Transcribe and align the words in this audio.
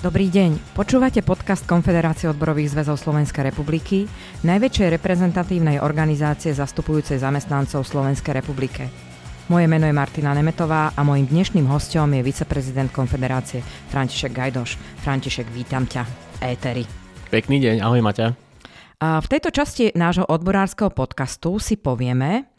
Dobrý 0.00 0.32
deň. 0.32 0.72
Počúvate 0.72 1.20
podcast 1.20 1.68
Konfederácie 1.68 2.24
odborových 2.24 2.72
zväzov 2.72 2.96
Slovenskej 2.96 3.52
republiky, 3.52 4.08
najväčšej 4.48 4.96
reprezentatívnej 4.96 5.76
organizácie 5.76 6.56
zastupujúcej 6.56 7.20
zamestnancov 7.20 7.84
Slovenskej 7.84 8.32
republike. 8.32 8.88
Moje 9.52 9.68
meno 9.68 9.84
je 9.84 9.92
Martina 9.92 10.32
Nemetová 10.32 10.96
a 10.96 11.04
mojim 11.04 11.28
dnešným 11.28 11.68
hostom 11.68 12.16
je 12.16 12.24
viceprezident 12.24 12.88
Konfederácie 12.88 13.60
František 13.92 14.32
Gajdoš. 14.32 14.80
František, 15.04 15.52
vítam 15.52 15.84
ťa. 15.84 16.08
Éteri. 16.40 16.88
Pekný 17.28 17.60
deň, 17.60 17.84
ahoj 17.84 18.00
Maťa. 18.00 18.32
A 19.04 19.20
v 19.20 19.26
tejto 19.28 19.52
časti 19.52 19.92
nášho 19.92 20.24
odborárskeho 20.24 20.92
podcastu 20.96 21.60
si 21.60 21.76
povieme, 21.76 22.49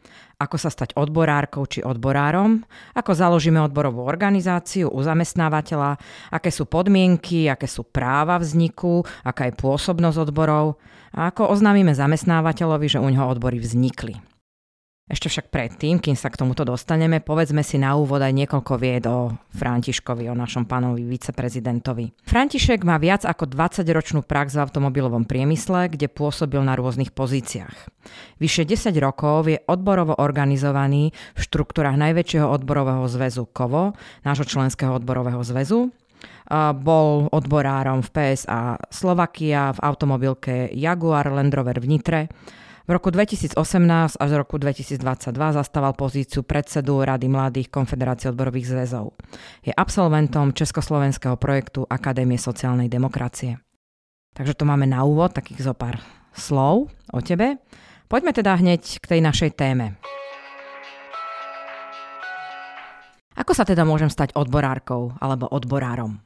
ako 0.42 0.58
sa 0.58 0.74
stať 0.74 0.98
odborárkou 0.98 1.70
či 1.70 1.86
odborárom, 1.86 2.66
ako 2.98 3.12
založíme 3.14 3.62
odborovú 3.62 4.02
organizáciu 4.02 4.90
u 4.90 5.00
zamestnávateľa, 5.06 6.02
aké 6.34 6.50
sú 6.50 6.66
podmienky, 6.66 7.46
aké 7.46 7.70
sú 7.70 7.86
práva 7.86 8.42
vzniku, 8.42 9.06
aká 9.22 9.50
je 9.50 9.58
pôsobnosť 9.60 10.18
odborov? 10.26 10.82
A 11.12 11.30
ako 11.30 11.52
oznámime 11.52 11.92
zamestnávateľovi, 11.92 12.88
že 12.88 13.04
u 13.04 13.08
neho 13.12 13.28
odbory 13.28 13.60
vznikli. 13.60 14.31
Ešte 15.12 15.28
však 15.28 15.52
predtým, 15.52 16.00
kým 16.00 16.16
sa 16.16 16.32
k 16.32 16.40
tomuto 16.40 16.64
dostaneme, 16.64 17.20
povedzme 17.20 17.68
si 17.68 17.76
na 17.76 18.00
úvod 18.00 18.24
aj 18.24 18.32
niekoľko 18.32 18.74
vied 18.80 19.04
o 19.12 19.36
Františkovi, 19.52 20.32
o 20.32 20.36
našom 20.40 20.64
pánovi 20.64 21.04
viceprezidentovi. 21.04 22.16
František 22.24 22.88
má 22.88 22.96
viac 22.96 23.28
ako 23.28 23.44
20-ročnú 23.52 24.24
prax 24.24 24.56
v 24.56 24.64
automobilovom 24.64 25.28
priemysle, 25.28 25.92
kde 25.92 26.08
pôsobil 26.08 26.64
na 26.64 26.80
rôznych 26.80 27.12
pozíciách. 27.12 27.92
Vyše 28.40 28.64
10 28.64 28.96
rokov 29.04 29.52
je 29.52 29.60
odborovo 29.68 30.16
organizovaný 30.16 31.12
v 31.36 31.40
štruktúrach 31.44 32.00
najväčšieho 32.00 32.48
odborového 32.48 33.04
zväzu 33.12 33.52
KOVO, 33.52 33.92
nášho 34.24 34.48
členského 34.48 34.96
odborového 34.96 35.44
zväzu, 35.44 35.92
bol 36.80 37.28
odborárom 37.36 38.00
v 38.00 38.10
PSA 38.16 38.80
Slovakia, 38.88 39.76
v 39.76 39.80
automobilke 39.84 40.72
Jaguar 40.72 41.28
Land 41.28 41.52
Rover 41.52 41.84
v 41.84 42.00
Nitre, 42.00 42.22
v 42.88 42.90
roku 42.90 43.14
2018 43.14 43.58
až 44.18 44.30
roku 44.34 44.58
2022 44.58 45.02
zastával 45.54 45.94
pozíciu 45.94 46.42
predsedu 46.42 47.06
Rady 47.06 47.30
mladých 47.30 47.68
Konfederácie 47.70 48.34
odborových 48.34 48.74
zväzov. 48.74 49.14
Je 49.62 49.70
absolventom 49.70 50.54
československého 50.54 51.38
projektu 51.38 51.86
Akadémie 51.86 52.42
sociálnej 52.42 52.90
demokracie. 52.90 53.62
Takže 54.34 54.56
to 54.56 54.64
máme 54.66 54.88
na 54.88 55.04
úvod 55.04 55.36
takých 55.36 55.70
zo 55.70 55.74
pár 55.78 56.02
slov 56.34 56.90
o 57.12 57.20
tebe. 57.20 57.60
Poďme 58.08 58.32
teda 58.34 58.58
hneď 58.58 59.04
k 59.04 59.06
tej 59.06 59.20
našej 59.22 59.52
téme. 59.56 60.00
Ako 63.36 63.56
sa 63.56 63.64
teda 63.64 63.88
môžem 63.88 64.12
stať 64.12 64.36
odborárkou 64.36 65.16
alebo 65.20 65.48
odborárom? 65.48 66.20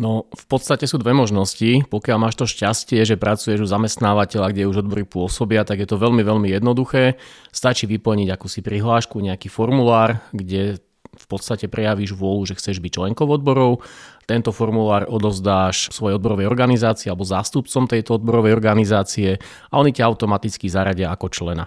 No, 0.00 0.30
v 0.32 0.44
podstate 0.48 0.88
sú 0.88 0.96
dve 0.96 1.12
možnosti. 1.12 1.84
Pokiaľ 1.90 2.16
máš 2.16 2.38
to 2.40 2.48
šťastie, 2.48 3.04
že 3.04 3.20
pracuješ 3.20 3.64
u 3.64 3.68
zamestnávateľa, 3.68 4.54
kde 4.54 4.70
už 4.70 4.86
odbory 4.86 5.04
pôsobia, 5.04 5.66
tak 5.66 5.84
je 5.84 5.88
to 5.88 6.00
veľmi, 6.00 6.24
veľmi 6.24 6.48
jednoduché. 6.48 7.20
Stačí 7.52 7.84
vyplniť 7.84 8.28
akúsi 8.32 8.64
prihlášku, 8.64 9.20
nejaký 9.20 9.52
formulár, 9.52 10.24
kde 10.32 10.80
v 11.10 11.26
podstate 11.26 11.66
prejavíš 11.66 12.14
vôľu, 12.14 12.54
že 12.54 12.56
chceš 12.56 12.78
byť 12.78 12.92
členkou 12.96 13.26
odborov. 13.26 13.82
Tento 14.24 14.54
formulár 14.54 15.10
odovzdáš 15.10 15.90
svojej 15.90 16.16
odborovej 16.16 16.46
organizácii 16.46 17.10
alebo 17.10 17.26
zástupcom 17.26 17.90
tejto 17.90 18.16
odborovej 18.16 18.54
organizácie 18.54 19.36
a 19.68 19.74
oni 19.82 19.90
ťa 19.90 20.06
automaticky 20.06 20.70
zaradia 20.70 21.10
ako 21.10 21.26
člena. 21.28 21.66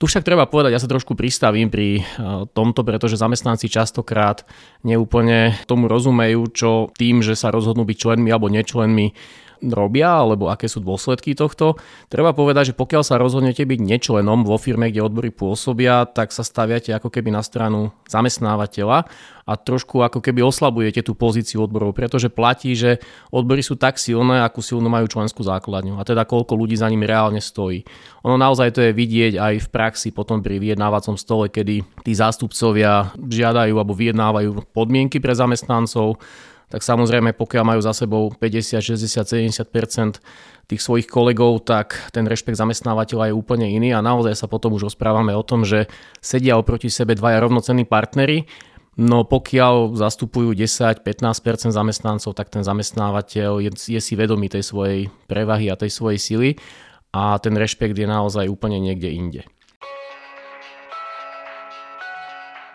Tu 0.00 0.08
však 0.08 0.24
treba 0.24 0.48
povedať, 0.48 0.72
ja 0.72 0.80
sa 0.80 0.88
trošku 0.88 1.12
pristavím 1.12 1.68
pri 1.68 2.00
eh, 2.00 2.04
tomto, 2.56 2.80
pretože 2.88 3.20
zamestnanci 3.20 3.68
častokrát 3.68 4.48
neúplne 4.80 5.60
tomu 5.68 5.92
rozumejú, 5.92 6.48
čo 6.56 6.70
tým, 6.96 7.20
že 7.20 7.36
sa 7.36 7.52
rozhodnú 7.52 7.84
byť 7.84 7.96
členmi 8.00 8.32
alebo 8.32 8.48
nečlenmi 8.48 9.12
robia, 9.62 10.20
alebo 10.20 10.48
aké 10.48 10.66
sú 10.66 10.80
dôsledky 10.80 11.36
tohto. 11.36 11.76
Treba 12.08 12.32
povedať, 12.32 12.72
že 12.72 12.78
pokiaľ 12.78 13.02
sa 13.04 13.20
rozhodnete 13.20 13.62
byť 13.64 13.80
nečlenom 13.80 14.42
vo 14.44 14.56
firme, 14.56 14.88
kde 14.88 15.04
odbory 15.04 15.28
pôsobia, 15.28 16.08
tak 16.08 16.32
sa 16.32 16.40
staviate 16.40 16.96
ako 16.96 17.12
keby 17.12 17.32
na 17.32 17.44
stranu 17.44 17.92
zamestnávateľa 18.08 19.08
a 19.50 19.52
trošku 19.58 20.06
ako 20.06 20.22
keby 20.22 20.46
oslabujete 20.46 21.02
tú 21.02 21.18
pozíciu 21.18 21.66
odborov, 21.66 21.90
pretože 21.98 22.30
platí, 22.30 22.78
že 22.78 23.02
odbory 23.34 23.66
sú 23.66 23.74
tak 23.74 23.98
silné, 23.98 24.46
akú 24.46 24.62
silnú 24.62 24.86
majú 24.86 25.10
členskú 25.10 25.42
základňu 25.42 25.98
a 25.98 26.06
teda 26.06 26.22
koľko 26.22 26.54
ľudí 26.54 26.78
za 26.78 26.86
nimi 26.86 27.02
reálne 27.02 27.42
stojí. 27.42 27.82
Ono 28.22 28.38
naozaj 28.38 28.70
to 28.70 28.80
je 28.86 28.92
vidieť 28.94 29.34
aj 29.42 29.54
v 29.66 29.68
praxi 29.74 30.08
potom 30.14 30.38
pri 30.38 30.62
vyjednávacom 30.62 31.18
stole, 31.18 31.50
kedy 31.50 31.82
tí 32.06 32.12
zástupcovia 32.14 33.10
žiadajú 33.18 33.74
alebo 33.74 33.96
vyjednávajú 33.96 34.70
podmienky 34.70 35.18
pre 35.18 35.34
zamestnancov, 35.34 36.22
tak 36.70 36.86
samozrejme 36.86 37.34
pokiaľ 37.34 37.64
majú 37.66 37.80
za 37.82 37.90
sebou 37.90 38.30
50, 38.30 38.78
60, 38.78 39.26
70% 39.26 40.22
tých 40.70 40.80
svojich 40.80 41.10
kolegov, 41.10 41.66
tak 41.66 41.98
ten 42.14 42.30
rešpekt 42.30 42.54
zamestnávateľa 42.54 43.30
je 43.30 43.34
úplne 43.34 43.66
iný. 43.66 43.90
A 43.90 43.98
naozaj 43.98 44.38
sa 44.38 44.46
potom 44.46 44.78
už 44.78 44.86
rozprávame 44.86 45.34
o 45.34 45.42
tom, 45.42 45.66
že 45.66 45.90
sedia 46.22 46.54
oproti 46.54 46.86
sebe 46.86 47.18
dvaja 47.18 47.42
rovnocenní 47.42 47.82
partnery, 47.90 48.46
No 49.00 49.24
pokiaľ 49.24 49.96
zastupujú 49.96 50.52
10-15% 50.52 51.72
zamestnancov, 51.72 52.36
tak 52.36 52.52
ten 52.52 52.60
zamestnávateľ 52.60 53.64
je, 53.64 53.70
je 53.96 54.00
si 54.02 54.12
vedomý 54.12 54.52
tej 54.52 54.66
svojej 54.66 55.08
prevahy 55.24 55.72
a 55.72 55.78
tej 55.78 55.88
svojej 55.88 56.20
sily. 56.20 56.50
A 57.14 57.40
ten 57.40 57.56
rešpekt 57.56 57.96
je 57.96 58.04
naozaj 58.04 58.50
úplne 58.52 58.76
niekde 58.76 59.08
inde. 59.08 59.42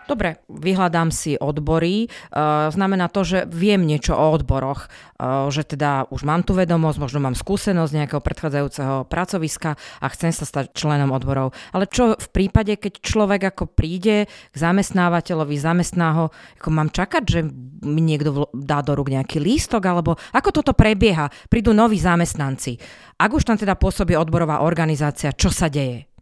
Dobre, 0.05 0.37
vyhľadám 0.45 1.09
si 1.09 1.33
odbory. 1.33 2.05
Uh, 2.29 2.69
znamená 2.69 3.09
to, 3.09 3.25
že 3.25 3.49
viem 3.49 3.81
niečo 3.81 4.13
o 4.13 4.37
odboroch, 4.37 4.85
uh, 5.17 5.49
že 5.49 5.65
teda 5.65 6.05
už 6.13 6.21
mám 6.21 6.45
tu 6.45 6.53
vedomosť, 6.53 7.01
možno 7.01 7.19
mám 7.25 7.33
skúsenosť 7.33 7.91
nejakého 7.91 8.21
predchádzajúceho 8.21 9.09
pracoviska 9.09 9.73
a 9.75 10.05
chcem 10.13 10.29
sa 10.29 10.45
stať 10.45 10.77
členom 10.77 11.09
odborov. 11.09 11.57
Ale 11.73 11.89
čo 11.89 12.13
v 12.13 12.27
prípade, 12.29 12.77
keď 12.77 13.01
človek 13.01 13.41
ako 13.49 13.65
príde 13.65 14.29
k 14.29 14.55
zamestnávateľovi, 14.55 15.57
zamestná 15.57 16.07
ho, 16.21 16.25
ako 16.61 16.69
mám 16.69 16.93
čakať, 16.93 17.23
že 17.25 17.39
mi 17.81 18.05
niekto 18.05 18.53
dá 18.53 18.85
do 18.85 18.93
rúk 18.93 19.09
nejaký 19.09 19.41
lístok, 19.41 19.89
alebo 19.89 20.21
ako 20.37 20.61
toto 20.61 20.77
prebieha? 20.77 21.33
Prídu 21.49 21.73
noví 21.73 21.97
zamestnanci. 21.97 22.77
Ak 23.17 23.33
už 23.33 23.41
tam 23.41 23.57
teda 23.57 23.73
pôsobí 23.73 24.13
odborová 24.13 24.61
organizácia, 24.61 25.33
čo 25.33 25.49
sa 25.49 25.65
deje? 25.65 26.14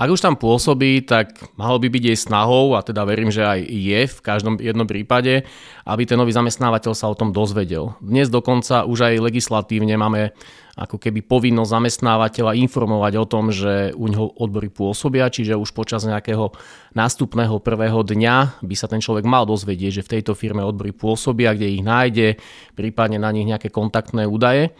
Ak 0.00 0.08
už 0.08 0.24
tam 0.24 0.32
pôsobí, 0.32 1.04
tak 1.04 1.44
malo 1.60 1.76
by 1.76 1.92
byť 1.92 2.02
jej 2.08 2.16
snahou, 2.16 2.72
a 2.72 2.80
teda 2.80 3.04
verím, 3.04 3.28
že 3.28 3.44
aj 3.44 3.60
je 3.68 4.00
v 4.08 4.18
každom 4.24 4.56
jednom 4.56 4.88
prípade, 4.88 5.44
aby 5.84 6.08
ten 6.08 6.16
nový 6.16 6.32
zamestnávateľ 6.32 6.96
sa 6.96 7.12
o 7.12 7.18
tom 7.18 7.36
dozvedel. 7.36 7.92
Dnes 8.00 8.32
dokonca 8.32 8.88
už 8.88 9.12
aj 9.12 9.20
legislatívne 9.20 10.00
máme 10.00 10.32
ako 10.80 10.96
keby 10.96 11.20
povinnosť 11.20 11.76
zamestnávateľa 11.76 12.56
informovať 12.64 13.12
o 13.20 13.28
tom, 13.28 13.52
že 13.52 13.92
u 13.92 14.08
neho 14.08 14.32
odbory 14.40 14.72
pôsobia, 14.72 15.28
čiže 15.28 15.52
už 15.52 15.76
počas 15.76 16.08
nejakého 16.08 16.48
nástupného 16.96 17.60
prvého 17.60 18.00
dňa 18.00 18.64
by 18.64 18.74
sa 18.80 18.88
ten 18.88 19.04
človek 19.04 19.28
mal 19.28 19.44
dozvedieť, 19.44 20.00
že 20.00 20.04
v 20.08 20.12
tejto 20.16 20.32
firme 20.32 20.64
odbory 20.64 20.96
pôsobia, 20.96 21.52
kde 21.52 21.76
ich 21.76 21.84
nájde, 21.84 22.40
prípadne 22.72 23.20
na 23.20 23.28
nich 23.36 23.44
nejaké 23.44 23.68
kontaktné 23.68 24.24
údaje. 24.24 24.72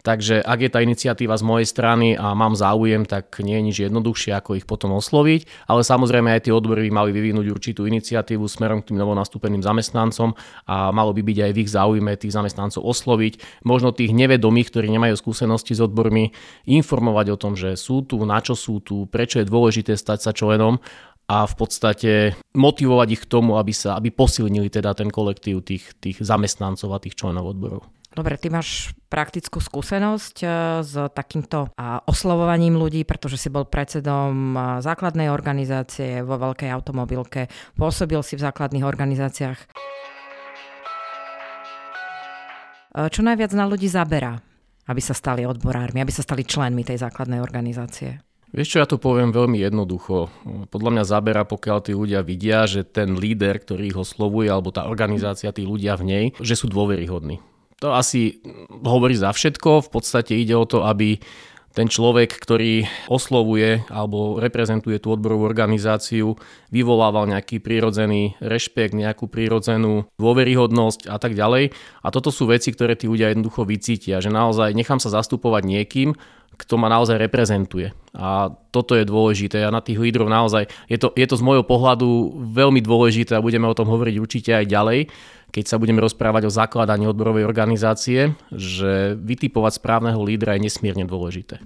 Takže 0.00 0.40
ak 0.40 0.58
je 0.64 0.70
tá 0.72 0.80
iniciatíva 0.80 1.36
z 1.36 1.44
mojej 1.44 1.68
strany 1.68 2.16
a 2.16 2.32
mám 2.32 2.56
záujem, 2.56 3.04
tak 3.04 3.28
nie 3.44 3.60
je 3.60 3.66
nič 3.68 3.76
jednoduchšie, 3.86 4.32
ako 4.32 4.56
ich 4.56 4.64
potom 4.64 4.96
osloviť, 4.96 5.68
ale 5.68 5.84
samozrejme 5.84 6.32
aj 6.32 6.48
tie 6.48 6.56
odbory 6.56 6.88
by 6.88 6.90
mali 6.90 7.10
vyvinúť 7.12 7.46
určitú 7.52 7.84
iniciatívu 7.84 8.42
smerom 8.48 8.80
k 8.80 8.90
tým 8.90 8.98
novonastúpeným 8.98 9.60
zamestnancom 9.60 10.32
a 10.64 10.90
malo 10.96 11.12
by 11.12 11.20
byť 11.20 11.38
aj 11.44 11.52
v 11.52 11.60
ich 11.60 11.70
záujme 11.70 12.12
tých 12.16 12.32
zamestnancov 12.32 12.80
osloviť, 12.80 13.62
možno 13.68 13.92
tých 13.92 14.16
nevedomých, 14.16 14.72
ktorí 14.72 14.88
nemajú 14.88 15.14
skúsenosti 15.14 15.76
s 15.76 15.84
odbormi, 15.84 16.32
informovať 16.64 17.26
o 17.28 17.36
tom, 17.36 17.52
že 17.52 17.76
sú 17.76 18.00
tu, 18.02 18.16
na 18.24 18.40
čo 18.40 18.56
sú 18.56 18.80
tu, 18.80 19.04
prečo 19.12 19.44
je 19.44 19.46
dôležité 19.46 19.92
stať 19.94 20.18
sa 20.24 20.32
členom 20.32 20.80
a 21.28 21.46
v 21.46 21.54
podstate 21.54 22.12
motivovať 22.56 23.08
ich 23.12 23.22
k 23.22 23.30
tomu, 23.30 23.60
aby 23.60 23.70
sa 23.70 24.00
aby 24.00 24.10
posilnili 24.10 24.72
teda 24.72 24.96
ten 24.96 25.12
kolektív 25.12 25.62
tých, 25.62 25.94
tých 26.00 26.18
zamestnancov 26.18 26.90
a 26.90 26.98
tých 26.98 27.14
členov 27.14 27.54
odborov. 27.54 27.86
Dobre, 28.12 28.36
ty 28.36 28.52
máš 28.52 28.92
praktickú 29.08 29.56
skúsenosť 29.56 30.36
eh, 30.44 30.50
s 30.84 30.92
takýmto 31.16 31.72
oslovovaním 32.04 32.76
ľudí, 32.76 33.08
pretože 33.08 33.40
si 33.40 33.48
bol 33.48 33.64
predsedom 33.64 34.52
eh, 34.52 34.60
základnej 34.84 35.32
organizácie 35.32 36.20
vo 36.20 36.36
veľkej 36.36 36.68
automobilke, 36.68 37.48
pôsobil 37.72 38.20
si 38.20 38.36
v 38.36 38.44
základných 38.44 38.84
organizáciách. 38.84 39.58
Eh, 42.92 43.08
čo 43.08 43.24
najviac 43.24 43.56
na 43.56 43.64
ľudí 43.64 43.88
zabera, 43.88 44.36
aby 44.84 45.00
sa 45.00 45.16
stali 45.16 45.48
odborármi, 45.48 46.04
aby 46.04 46.12
sa 46.12 46.20
stali 46.20 46.44
členmi 46.44 46.84
tej 46.84 47.00
základnej 47.00 47.40
organizácie? 47.40 48.20
Vieš 48.52 48.68
čo, 48.68 48.80
ja 48.84 48.88
to 48.88 49.00
poviem 49.00 49.32
veľmi 49.32 49.64
jednoducho. 49.64 50.28
Podľa 50.68 50.90
mňa 50.92 51.04
zabera, 51.08 51.48
pokiaľ 51.48 51.78
tí 51.88 51.96
ľudia 51.96 52.20
vidia, 52.20 52.68
že 52.68 52.84
ten 52.84 53.16
líder, 53.16 53.64
ktorý 53.64 53.88
ich 53.88 53.96
oslovuje, 53.96 54.52
alebo 54.52 54.68
tá 54.68 54.84
organizácia, 54.92 55.56
tí 55.56 55.64
ľudia 55.64 55.96
v 55.96 56.04
nej, 56.04 56.24
že 56.36 56.52
sú 56.52 56.68
dôveryhodní. 56.68 57.51
To 57.82 57.90
asi 57.90 58.38
hovorí 58.70 59.18
za 59.18 59.34
všetko. 59.34 59.90
V 59.90 59.90
podstate 59.90 60.38
ide 60.38 60.54
o 60.54 60.62
to, 60.62 60.86
aby 60.86 61.18
ten 61.72 61.88
človek, 61.88 62.36
ktorý 62.36 62.84
oslovuje 63.08 63.88
alebo 63.88 64.36
reprezentuje 64.36 65.00
tú 65.00 65.16
odborovú 65.16 65.48
organizáciu, 65.48 66.36
vyvolával 66.68 67.32
nejaký 67.32 67.64
prírodzený 67.64 68.36
rešpekt, 68.44 68.92
nejakú 68.92 69.26
prírodzenú 69.26 70.04
dôveryhodnosť 70.20 71.08
a 71.08 71.16
tak 71.16 71.32
ďalej. 71.32 71.72
A 72.04 72.08
toto 72.12 72.28
sú 72.28 72.44
veci, 72.44 72.70
ktoré 72.76 72.92
tí 72.94 73.08
ľudia 73.08 73.32
jednoducho 73.32 73.64
vycítia, 73.64 74.20
že 74.20 74.28
naozaj 74.28 74.76
nechám 74.76 75.00
sa 75.00 75.08
zastupovať 75.08 75.64
niekým, 75.64 76.12
kto 76.56 76.74
ma 76.76 76.88
naozaj 76.92 77.16
reprezentuje. 77.16 77.90
A 78.12 78.52
toto 78.70 78.92
je 78.92 79.08
dôležité. 79.08 79.64
A 79.64 79.72
na 79.72 79.80
tých 79.80 79.96
lídrov 79.96 80.28
naozaj, 80.28 80.68
je 80.86 80.98
to, 81.00 81.10
je 81.16 81.26
to 81.26 81.36
z 81.40 81.46
môjho 81.46 81.64
pohľadu 81.64 82.32
veľmi 82.52 82.84
dôležité 82.84 83.34
a 83.36 83.44
budeme 83.44 83.64
o 83.64 83.76
tom 83.76 83.88
hovoriť 83.88 84.16
určite 84.20 84.50
aj 84.52 84.66
ďalej, 84.68 84.98
keď 85.52 85.64
sa 85.64 85.80
budeme 85.80 86.00
rozprávať 86.04 86.48
o 86.48 86.54
zakladaní 86.54 87.08
odborovej 87.08 87.44
organizácie, 87.48 88.36
že 88.52 89.16
vytipovať 89.16 89.80
správneho 89.80 90.20
lídra 90.20 90.56
je 90.56 90.64
nesmierne 90.68 91.08
dôležité. 91.08 91.60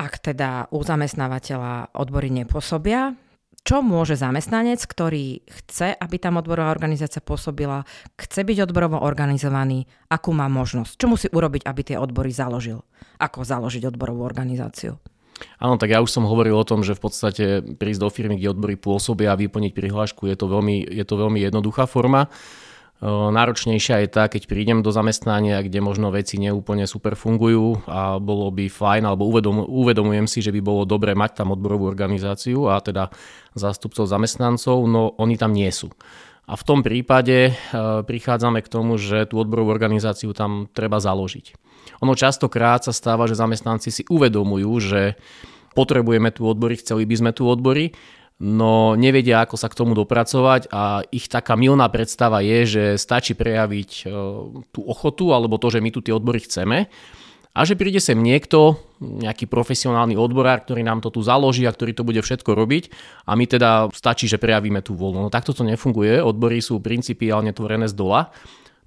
Ak 0.00 0.16
teda 0.16 0.64
u 0.72 0.80
zamestnávateľa 0.80 1.92
odbory 1.92 2.32
nepôsobia, 2.32 3.12
čo 3.60 3.84
môže 3.84 4.16
zamestnanec, 4.16 4.80
ktorý 4.80 5.44
chce, 5.44 5.92
aby 5.92 6.16
tam 6.16 6.40
odborová 6.40 6.72
organizácia 6.72 7.20
pôsobila, 7.20 7.84
chce 8.16 8.40
byť 8.42 8.66
odborovo 8.66 8.98
organizovaný, 8.98 9.84
akú 10.08 10.32
má 10.32 10.48
možnosť? 10.48 10.96
Čo 10.96 11.06
musí 11.06 11.26
urobiť, 11.28 11.68
aby 11.68 11.80
tie 11.84 11.96
odbory 12.00 12.32
založil? 12.32 12.80
Ako 13.20 13.44
založiť 13.44 13.84
odborovú 13.92 14.24
organizáciu? 14.24 14.96
Áno, 15.60 15.80
tak 15.80 15.92
ja 15.92 16.04
už 16.04 16.12
som 16.12 16.28
hovoril 16.28 16.52
o 16.56 16.68
tom, 16.68 16.84
že 16.84 16.96
v 16.96 17.04
podstate 17.04 17.44
prísť 17.64 18.00
do 18.00 18.08
firmy, 18.12 18.36
kde 18.36 18.52
odbory 18.52 18.76
pôsobia 18.76 19.32
a 19.32 19.40
vyplniť 19.40 19.72
prihlášku 19.72 20.28
je 20.28 20.36
to 20.36 20.46
veľmi, 20.48 20.84
je 20.84 21.04
to 21.04 21.14
veľmi 21.16 21.40
jednoduchá 21.40 21.88
forma. 21.88 22.28
Náročnejšia 23.00 24.04
je 24.04 24.08
tá, 24.12 24.28
keď 24.28 24.44
prídem 24.44 24.84
do 24.84 24.92
zamestnania, 24.92 25.64
kde 25.64 25.80
možno 25.80 26.12
veci 26.12 26.36
neúplne 26.36 26.84
super 26.84 27.16
fungujú 27.16 27.80
a 27.88 28.20
bolo 28.20 28.52
by 28.52 28.68
fajn, 28.68 29.08
alebo 29.08 29.24
uvedom, 29.24 29.64
uvedomujem 29.64 30.28
si, 30.28 30.44
že 30.44 30.52
by 30.52 30.60
bolo 30.60 30.84
dobré 30.84 31.16
mať 31.16 31.40
tam 31.40 31.56
odborovú 31.56 31.88
organizáciu 31.88 32.68
a 32.68 32.76
teda 32.84 33.08
zástupcov 33.56 34.04
zamestnancov, 34.04 34.84
no 34.84 35.16
oni 35.16 35.40
tam 35.40 35.56
nie 35.56 35.72
sú. 35.72 35.88
A 36.44 36.60
v 36.60 36.66
tom 36.66 36.84
prípade 36.84 37.56
prichádzame 38.04 38.60
k 38.60 38.68
tomu, 38.68 39.00
že 39.00 39.24
tú 39.24 39.40
odborovú 39.40 39.72
organizáciu 39.72 40.36
tam 40.36 40.68
treba 40.68 41.00
založiť. 41.00 41.56
Ono 42.04 42.12
častokrát 42.12 42.84
sa 42.84 42.92
stáva, 42.92 43.24
že 43.24 43.38
zamestnanci 43.38 43.88
si 43.88 44.02
uvedomujú, 44.12 44.72
že 44.76 45.16
potrebujeme 45.72 46.28
tu 46.34 46.44
odbory, 46.44 46.76
chceli 46.76 47.06
by 47.08 47.14
sme 47.16 47.30
tu 47.32 47.48
odbory, 47.48 47.96
no 48.40 48.96
nevedia, 48.96 49.44
ako 49.44 49.60
sa 49.60 49.68
k 49.68 49.76
tomu 49.76 49.92
dopracovať 49.92 50.72
a 50.72 51.04
ich 51.12 51.28
taká 51.28 51.60
milná 51.60 51.86
predstava 51.92 52.40
je, 52.40 52.58
že 52.64 52.84
stačí 52.96 53.36
prejaviť 53.36 53.90
e, 54.00 54.02
tú 54.72 54.80
ochotu 54.88 55.36
alebo 55.36 55.60
to, 55.60 55.68
že 55.68 55.84
my 55.84 55.92
tu 55.92 56.00
tie 56.00 56.16
odbory 56.16 56.40
chceme 56.40 56.88
a 57.50 57.60
že 57.66 57.76
príde 57.76 58.00
sem 58.00 58.16
niekto, 58.16 58.80
nejaký 59.02 59.44
profesionálny 59.44 60.16
odborár, 60.16 60.64
ktorý 60.64 60.80
nám 60.80 61.04
to 61.04 61.12
tu 61.12 61.20
založí 61.20 61.68
a 61.68 61.74
ktorý 61.74 61.92
to 61.92 62.06
bude 62.06 62.24
všetko 62.24 62.56
robiť 62.56 62.84
a 63.28 63.36
my 63.36 63.44
teda 63.44 63.92
stačí, 63.92 64.24
že 64.24 64.40
prejavíme 64.40 64.80
tú 64.80 64.96
voľnu. 64.96 65.28
No 65.28 65.30
takto 65.30 65.52
to 65.52 65.60
nefunguje, 65.60 66.24
odbory 66.24 66.64
sú 66.64 66.80
principiálne 66.80 67.52
tvorené 67.52 67.92
z 67.92 67.94
dola. 67.98 68.32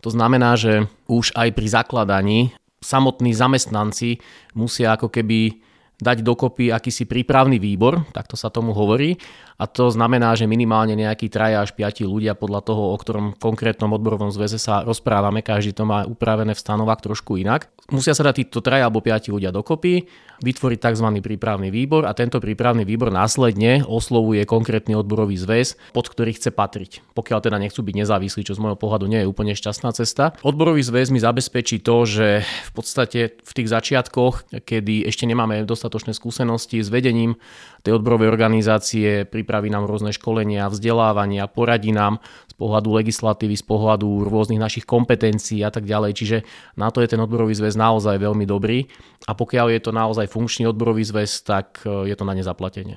To 0.01 0.09
znamená, 0.09 0.57
že 0.57 0.89
už 1.05 1.35
aj 1.37 1.49
pri 1.53 1.67
zakladaní 1.69 2.39
samotní 2.83 3.31
zamestnanci 3.31 4.19
musia 4.57 4.97
ako 4.97 5.07
keby 5.07 5.63
dať 6.01 6.25
dokopy 6.25 6.73
akýsi 6.73 7.05
prípravný 7.05 7.61
výbor, 7.61 8.05
takto 8.11 8.33
sa 8.33 8.49
tomu 8.49 8.73
hovorí, 8.73 9.17
a 9.61 9.69
to 9.69 9.93
znamená, 9.93 10.33
že 10.33 10.49
minimálne 10.49 10.97
nejakí 10.97 11.29
traja 11.29 11.61
až 11.61 11.77
piati 11.77 12.03
ľudia 12.03 12.33
podľa 12.33 12.61
toho, 12.65 12.83
o 12.91 12.97
ktorom 12.97 13.37
konkrétnom 13.37 13.93
odborovom 13.93 14.33
zväze 14.33 14.57
sa 14.57 14.81
rozprávame, 14.81 15.45
každý 15.45 15.71
to 15.77 15.85
má 15.85 16.03
upravené 16.03 16.57
v 16.57 16.59
stanovách 16.59 17.05
trošku 17.05 17.37
inak. 17.37 17.69
Musia 17.93 18.17
sa 18.17 18.25
dať 18.27 18.43
títo 18.43 18.59
traja 18.65 18.89
alebo 18.89 18.99
piati 18.99 19.29
ľudia 19.29 19.53
dokopy, 19.53 20.09
vytvoriť 20.43 20.79
tzv. 20.81 21.07
prípravný 21.23 21.71
výbor 21.71 22.03
a 22.03 22.11
tento 22.11 22.41
prípravný 22.43 22.83
výbor 22.83 23.13
následne 23.13 23.85
oslovuje 23.87 24.43
konkrétny 24.43 24.97
odborový 24.97 25.39
zväz, 25.39 25.79
pod 25.95 26.11
ktorý 26.11 26.35
chce 26.35 26.51
patriť. 26.51 27.15
Pokiaľ 27.15 27.39
teda 27.39 27.57
nechcú 27.61 27.79
byť 27.85 27.95
nezávislí, 28.03 28.41
čo 28.43 28.57
z 28.57 28.59
môjho 28.59 28.75
pohľadu 28.75 29.07
nie 29.07 29.23
je 29.23 29.29
úplne 29.29 29.55
šťastná 29.55 29.95
cesta. 29.95 30.35
Odborový 30.43 30.83
zväz 30.83 31.13
mi 31.13 31.23
zabezpečí 31.23 31.79
to, 31.79 32.03
že 32.03 32.27
v 32.43 32.71
podstate 32.75 33.39
v 33.39 33.51
tých 33.55 33.71
začiatkoch, 33.71 34.51
kedy 34.65 35.07
ešte 35.07 35.23
nemáme 35.23 35.63
dostatočné 35.83 36.15
skúsenosti 36.15 36.79
s 36.79 36.87
vedením 36.87 37.35
tej 37.83 37.99
odborovej 37.99 38.31
organizácie, 38.31 39.27
pripraví 39.27 39.67
nám 39.67 39.83
rôzne 39.83 40.15
školenia, 40.15 40.71
vzdelávania, 40.71 41.51
poradí 41.51 41.91
nám 41.91 42.23
z 42.47 42.55
pohľadu 42.55 43.03
legislatívy, 43.03 43.59
z 43.59 43.67
pohľadu 43.67 44.23
rôznych 44.31 44.63
našich 44.63 44.87
kompetencií 44.87 45.59
a 45.59 45.75
tak 45.75 45.83
ďalej. 45.83 46.15
Čiže 46.15 46.37
na 46.79 46.87
to 46.87 47.03
je 47.03 47.11
ten 47.11 47.19
odborový 47.19 47.51
zväz 47.51 47.75
naozaj 47.75 48.15
veľmi 48.15 48.47
dobrý 48.47 48.87
a 49.27 49.35
pokiaľ 49.35 49.75
je 49.75 49.81
to 49.83 49.91
naozaj 49.91 50.31
funkčný 50.31 50.71
odborový 50.71 51.03
zväz, 51.03 51.43
tak 51.43 51.83
e, 51.83 52.07
je 52.07 52.15
to 52.15 52.23
na 52.23 52.31
nezaplatenie. 52.31 52.95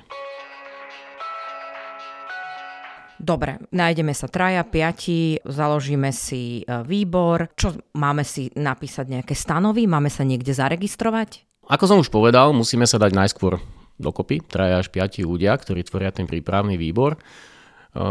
Dobre, 3.17 3.57
nájdeme 3.73 4.13
sa 4.13 4.29
traja, 4.29 4.61
piati, 4.61 5.41
založíme 5.41 6.13
si 6.13 6.61
e, 6.61 6.85
výbor. 6.85 7.49
Čo, 7.57 7.73
máme 7.97 8.21
si 8.21 8.53
napísať 8.53 9.09
nejaké 9.09 9.33
stanovy? 9.33 9.89
Máme 9.89 10.13
sa 10.13 10.21
niekde 10.21 10.53
zaregistrovať? 10.53 11.46
Ako 11.67 11.83
som 11.83 11.99
už 11.99 12.07
povedal, 12.07 12.55
musíme 12.55 12.87
sa 12.87 12.95
dať 12.95 13.11
najskôr 13.11 13.59
dokopy, 13.99 14.39
traja 14.39 14.79
až 14.79 14.87
piati 14.87 15.27
ľudia, 15.27 15.51
ktorí 15.51 15.83
tvoria 15.83 16.15
ten 16.15 16.23
prípravný 16.23 16.79
výbor. 16.79 17.19
E, 17.19 17.19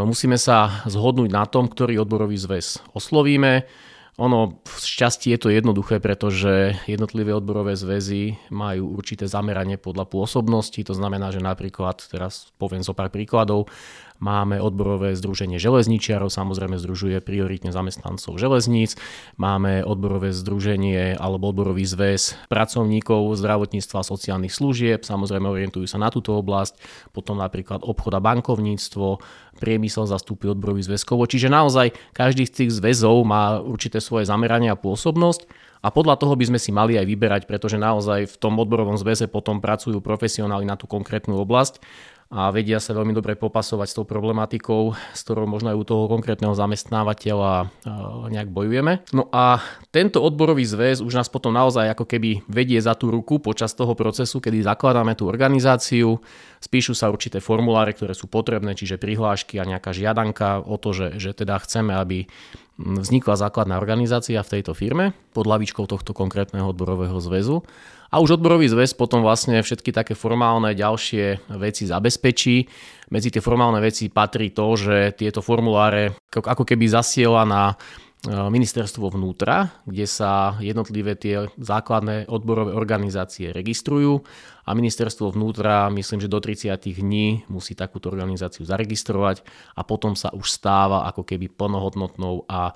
musíme 0.05 0.37
sa 0.37 0.85
zhodnúť 0.85 1.33
na 1.33 1.49
tom, 1.49 1.65
ktorý 1.65 2.05
odborový 2.05 2.37
zväz 2.37 2.85
oslovíme. 2.93 3.65
Ono 4.21 4.61
v 4.61 4.77
šťastí 4.77 5.33
je 5.33 5.41
to 5.41 5.49
jednoduché, 5.53 6.01
pretože 6.05 6.77
jednotlivé 6.89 7.33
odborové 7.33 7.77
zväzy 7.77 8.37
majú 8.53 8.97
určité 8.97 9.29
zameranie 9.29 9.81
podľa 9.81 10.09
pôsobnosti. 10.09 10.81
To 10.85 10.93
znamená, 10.97 11.33
že 11.33 11.41
napríklad, 11.41 12.01
teraz 12.13 12.53
poviem 12.61 12.85
zo 12.85 12.93
pár 12.93 13.09
príkladov, 13.09 13.73
Máme 14.17 14.59
odborové 14.59 15.13
združenie 15.13 15.61
železničiarov, 15.61 16.33
samozrejme 16.33 16.81
združuje 16.81 17.21
prioritne 17.21 17.69
zamestnancov 17.69 18.41
železníc. 18.41 18.97
Máme 19.37 19.85
odborové 19.85 20.33
združenie 20.33 21.21
alebo 21.21 21.53
odborový 21.53 21.85
zväz 21.85 22.37
pracovníkov 22.49 23.37
zdravotníctva 23.37 24.01
a 24.01 24.09
sociálnych 24.09 24.57
služieb, 24.57 25.05
samozrejme 25.05 25.45
orientujú 25.45 25.85
sa 25.85 26.01
na 26.01 26.09
túto 26.09 26.33
oblasť. 26.33 26.81
Potom 27.13 27.37
napríklad 27.37 27.85
obchod 27.85 28.17
a 28.17 28.21
bankovníctvo, 28.25 29.21
priemysel 29.57 30.05
zastúpi 30.05 30.53
odborový 30.53 30.85
zväzkovo. 30.85 31.25
Čiže 31.25 31.49
naozaj 31.49 31.97
každý 32.13 32.45
z 32.45 32.65
tých 32.65 32.71
zväzov 32.77 33.25
má 33.25 33.61
určité 33.61 34.01
svoje 34.05 34.29
zameranie 34.29 34.69
a 34.69 34.77
pôsobnosť. 34.77 35.49
A 35.85 35.93
podľa 35.95 36.19
toho 36.19 36.35
by 36.35 36.51
sme 36.51 36.59
si 36.59 36.75
mali 36.75 36.99
aj 36.99 37.07
vyberať, 37.07 37.43
pretože 37.47 37.79
naozaj 37.79 38.27
v 38.27 38.37
tom 38.43 38.59
odborovom 38.59 38.99
zväze 38.99 39.31
potom 39.31 39.63
pracujú 39.63 40.03
profesionáli 40.03 40.67
na 40.67 40.75
tú 40.75 40.91
konkrétnu 40.91 41.39
oblasť 41.39 41.79
a 42.27 42.51
vedia 42.51 42.83
sa 42.83 42.91
veľmi 42.91 43.15
dobre 43.15 43.39
popasovať 43.39 43.87
s 43.87 43.97
tou 43.97 44.03
problematikou, 44.03 44.99
s 45.15 45.21
ktorou 45.23 45.47
možno 45.47 45.71
aj 45.71 45.79
u 45.79 45.85
toho 45.87 46.05
konkrétneho 46.11 46.59
zamestnávateľa 46.59 47.71
nejak 48.35 48.51
bojujeme. 48.51 49.07
No 49.15 49.31
a 49.31 49.63
tento 49.95 50.19
odborový 50.19 50.67
zväz 50.67 51.07
už 51.07 51.15
nás 51.15 51.31
potom 51.31 51.55
naozaj 51.55 51.95
ako 51.95 52.03
keby 52.03 52.43
vedie 52.51 52.83
za 52.83 52.99
tú 52.99 53.15
ruku 53.15 53.39
počas 53.39 53.79
toho 53.79 53.95
procesu, 53.95 54.43
kedy 54.43 54.67
zakladáme 54.67 55.15
tú 55.15 55.31
organizáciu, 55.31 56.19
spíšu 56.59 56.99
sa 56.99 57.15
určité 57.15 57.39
formuláre, 57.39 57.95
ktoré 57.95 58.11
sú 58.11 58.27
potrebné, 58.27 58.75
čiže 58.75 58.99
prihlášky 58.99 59.63
a 59.63 59.69
nejaká 59.69 59.95
žiadanka 59.95 60.67
o 60.67 60.75
to, 60.83 60.91
že, 60.91 61.23
že 61.23 61.31
teda 61.31 61.63
chceme, 61.63 61.95
aby 61.95 62.27
vznikla 62.77 63.41
základná 63.41 63.79
organizácia 63.79 64.43
v 64.43 64.53
tejto 64.59 64.77
firme 64.77 65.17
pod 65.33 65.49
lavičkou 65.49 65.89
tohto 65.89 66.13
konkrétneho 66.13 66.75
odborového 66.75 67.17
zväzu. 67.23 67.65
A 68.11 68.23
už 68.23 68.39
odborový 68.39 68.71
zväz 68.71 68.95
potom 68.95 69.23
vlastne 69.23 69.59
všetky 69.59 69.91
také 69.91 70.15
formálne 70.15 70.73
ďalšie 70.77 71.51
veci 71.59 71.85
zabezpečí. 71.89 72.57
Medzi 73.11 73.29
tie 73.31 73.43
formálne 73.43 73.83
veci 73.83 74.11
patrí 74.11 74.51
to, 74.51 74.79
že 74.79 75.15
tieto 75.19 75.43
formuláre 75.43 76.15
ako 76.31 76.63
keby 76.67 76.87
zasiela 76.91 77.47
na 77.47 77.63
e, 77.71 77.75
ministerstvo 78.31 79.15
vnútra, 79.15 79.71
kde 79.87 80.07
sa 80.07 80.59
jednotlivé 80.59 81.15
tie 81.15 81.47
základné 81.59 82.27
odborové 82.27 82.75
organizácie 82.75 83.55
registrujú 83.55 84.23
a 84.67 84.75
ministerstvo 84.75 85.31
vnútra, 85.31 85.87
myslím, 85.95 86.19
že 86.19 86.31
do 86.31 86.43
30 86.43 86.75
dní 86.99 87.47
musí 87.47 87.79
takúto 87.79 88.11
organizáciu 88.11 88.67
zaregistrovať 88.67 89.47
a 89.79 89.87
potom 89.87 90.19
sa 90.19 90.35
už 90.35 90.51
stáva 90.51 91.07
ako 91.07 91.23
keby 91.23 91.47
plnohodnotnou 91.55 92.43
a 92.51 92.75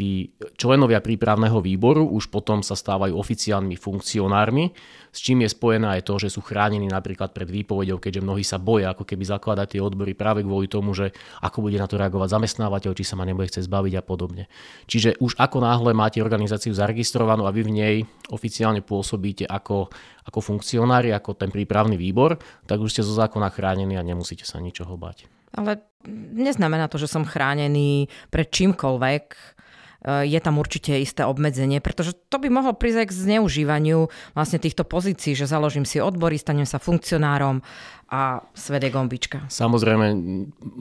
tí 0.00 0.32
členovia 0.56 1.04
prípravného 1.04 1.60
výboru 1.60 2.08
už 2.08 2.32
potom 2.32 2.64
sa 2.64 2.72
stávajú 2.72 3.12
oficiálnymi 3.20 3.76
funkcionármi, 3.76 4.72
s 5.12 5.20
čím 5.20 5.44
je 5.44 5.52
spojené 5.52 6.00
aj 6.00 6.08
to, 6.08 6.16
že 6.16 6.32
sú 6.32 6.40
chránení 6.40 6.88
napríklad 6.88 7.36
pred 7.36 7.44
výpovedou, 7.44 8.00
keďže 8.00 8.24
mnohí 8.24 8.40
sa 8.40 8.56
boja 8.56 8.96
ako 8.96 9.04
keby 9.04 9.28
zakladať 9.28 9.76
tie 9.76 9.80
odbory 9.84 10.16
práve 10.16 10.40
kvôli 10.40 10.72
tomu, 10.72 10.96
že 10.96 11.12
ako 11.44 11.68
bude 11.68 11.76
na 11.76 11.84
to 11.84 12.00
reagovať 12.00 12.32
zamestnávateľ, 12.32 12.96
či 12.96 13.04
sa 13.04 13.20
ma 13.20 13.28
nebude 13.28 13.52
chcieť 13.52 13.68
zbaviť 13.68 13.94
a 14.00 14.02
podobne. 14.02 14.48
Čiže 14.88 15.20
už 15.20 15.36
ako 15.36 15.60
náhle 15.60 15.92
máte 15.92 16.24
organizáciu 16.24 16.72
zaregistrovanú 16.72 17.44
a 17.44 17.52
vy 17.52 17.60
v 17.68 17.74
nej 17.76 17.96
oficiálne 18.32 18.80
pôsobíte 18.80 19.44
ako, 19.44 19.92
ako 20.24 20.38
funkcionári, 20.40 21.12
ako 21.12 21.36
ten 21.36 21.52
prípravný 21.52 22.00
výbor, 22.00 22.40
tak 22.64 22.80
už 22.80 22.96
ste 22.96 23.04
zo 23.04 23.12
zákona 23.12 23.52
chránení 23.52 24.00
a 24.00 24.06
nemusíte 24.06 24.48
sa 24.48 24.56
ničoho 24.62 24.96
bať. 24.96 25.28
Ale 25.50 25.82
neznamená 26.30 26.86
to, 26.86 26.96
že 26.96 27.10
som 27.10 27.26
chránený 27.26 28.06
pred 28.30 28.48
čímkoľvek, 28.48 29.24
je 30.04 30.40
tam 30.40 30.56
určite 30.56 30.96
isté 30.96 31.28
obmedzenie, 31.28 31.84
pretože 31.84 32.16
to 32.32 32.40
by 32.40 32.48
mohlo 32.48 32.72
prísť 32.72 33.04
aj 33.04 33.06
k 33.12 33.18
zneužívaniu 33.28 34.08
vlastne 34.32 34.56
týchto 34.56 34.88
pozícií, 34.88 35.36
že 35.36 35.44
založím 35.44 35.84
si 35.84 36.00
odbory, 36.00 36.40
stanem 36.40 36.64
sa 36.64 36.80
funkcionárom 36.80 37.60
a 38.08 38.42
svede 38.56 38.88
gombička. 38.88 39.46
Samozrejme, 39.52 40.06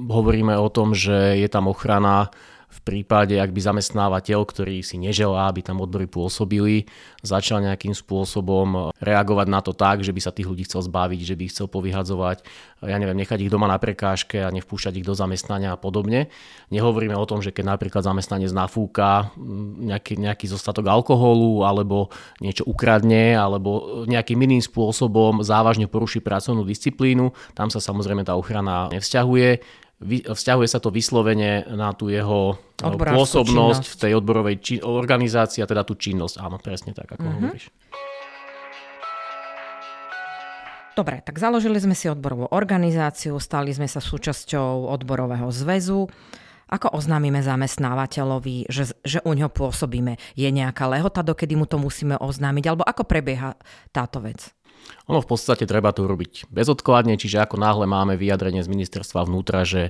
hovoríme 0.08 0.56
o 0.56 0.72
tom, 0.72 0.96
že 0.96 1.36
je 1.36 1.50
tam 1.52 1.68
ochrana 1.68 2.32
v 2.70 2.80
prípade, 2.86 3.34
ak 3.34 3.50
by 3.50 3.62
zamestnávateľ, 3.66 4.46
ktorý 4.46 4.86
si 4.86 5.02
neželá, 5.02 5.50
aby 5.50 5.66
tam 5.66 5.82
odbory 5.82 6.06
pôsobili, 6.06 6.86
začal 7.26 7.66
nejakým 7.66 7.98
spôsobom 7.98 8.94
reagovať 9.02 9.48
na 9.50 9.60
to 9.66 9.74
tak, 9.74 10.06
že 10.06 10.14
by 10.14 10.22
sa 10.22 10.30
tých 10.30 10.46
ľudí 10.46 10.70
chcel 10.70 10.86
zbaviť, 10.86 11.20
že 11.26 11.34
by 11.34 11.42
ich 11.50 11.54
chcel 11.58 11.66
povyhadzovať, 11.66 12.46
ja 12.86 12.96
neviem, 13.02 13.18
nechať 13.18 13.42
ich 13.42 13.50
doma 13.50 13.66
na 13.66 13.82
prekážke 13.82 14.46
a 14.46 14.54
nevpúšťať 14.54 15.02
ich 15.02 15.08
do 15.08 15.18
zamestnania 15.18 15.74
a 15.74 15.82
podobne. 15.82 16.30
Nehovoríme 16.70 17.18
o 17.18 17.26
tom, 17.26 17.42
že 17.42 17.50
keď 17.50 17.74
napríklad 17.74 18.06
zamestnanec 18.06 18.54
nafúka 18.54 19.34
mm, 19.34 19.90
nejaký, 19.90 20.14
nejaký 20.22 20.46
zostatok 20.46 20.88
alkoholu 20.94 21.66
alebo 21.66 22.14
niečo 22.38 22.70
ukradne 22.70 23.34
alebo 23.34 24.06
nejakým 24.06 24.38
iným 24.46 24.62
spôsobom 24.62 25.42
závažne 25.42 25.90
poruší 25.90 26.22
pracovnú 26.22 26.62
disciplínu, 26.70 27.34
tam 27.58 27.74
sa 27.74 27.82
samozrejme 27.82 28.22
tá 28.22 28.38
ochrana 28.38 28.94
nevzťahuje 28.94 29.82
vzťahuje 30.00 30.68
sa 30.72 30.80
to 30.80 30.90
vyslovene 30.90 31.68
na 31.76 31.92
tú 31.92 32.08
jeho 32.08 32.56
eh, 32.80 32.96
pôsobnosť 32.96 33.84
činnosť. 33.84 33.84
v 33.84 33.96
tej 34.00 34.12
odborovej 34.16 34.56
či- 34.64 34.84
organizácii 34.84 35.60
a 35.64 35.68
teda 35.68 35.84
tú 35.84 36.00
činnosť. 36.00 36.40
Áno, 36.40 36.56
presne 36.60 36.96
tak, 36.96 37.20
ako 37.20 37.24
mm-hmm. 37.24 37.40
hovoríš. 37.44 37.66
Dobre, 41.00 41.24
tak 41.24 41.40
založili 41.40 41.80
sme 41.80 41.96
si 41.96 42.12
odborovú 42.12 42.52
organizáciu, 42.52 43.40
stali 43.40 43.72
sme 43.72 43.88
sa 43.88 44.04
súčasťou 44.04 44.92
odborového 44.92 45.48
zväzu. 45.48 46.12
Ako 46.70 46.92
oznámime 46.94 47.42
zamestnávateľovi, 47.42 48.70
že, 48.70 48.94
že 49.02 49.24
u 49.24 49.32
ňo 49.34 49.50
pôsobíme? 49.50 50.22
Je 50.36 50.50
nejaká 50.52 50.86
lehota, 50.92 51.26
dokedy 51.26 51.56
mu 51.58 51.66
to 51.66 51.82
musíme 51.82 52.20
oznámiť? 52.20 52.64
Alebo 52.68 52.84
ako 52.84 53.08
prebieha 53.08 53.56
táto 53.90 54.22
vec? 54.22 54.54
Ono 55.08 55.20
v 55.22 55.30
podstate 55.30 55.66
treba 55.66 55.90
to 55.94 56.06
urobiť 56.06 56.52
bezodkladne, 56.54 57.18
čiže 57.18 57.42
ako 57.42 57.58
náhle 57.58 57.86
máme 57.90 58.16
vyjadrenie 58.16 58.62
z 58.62 58.72
ministerstva 58.72 59.26
vnútra, 59.26 59.66
že, 59.66 59.90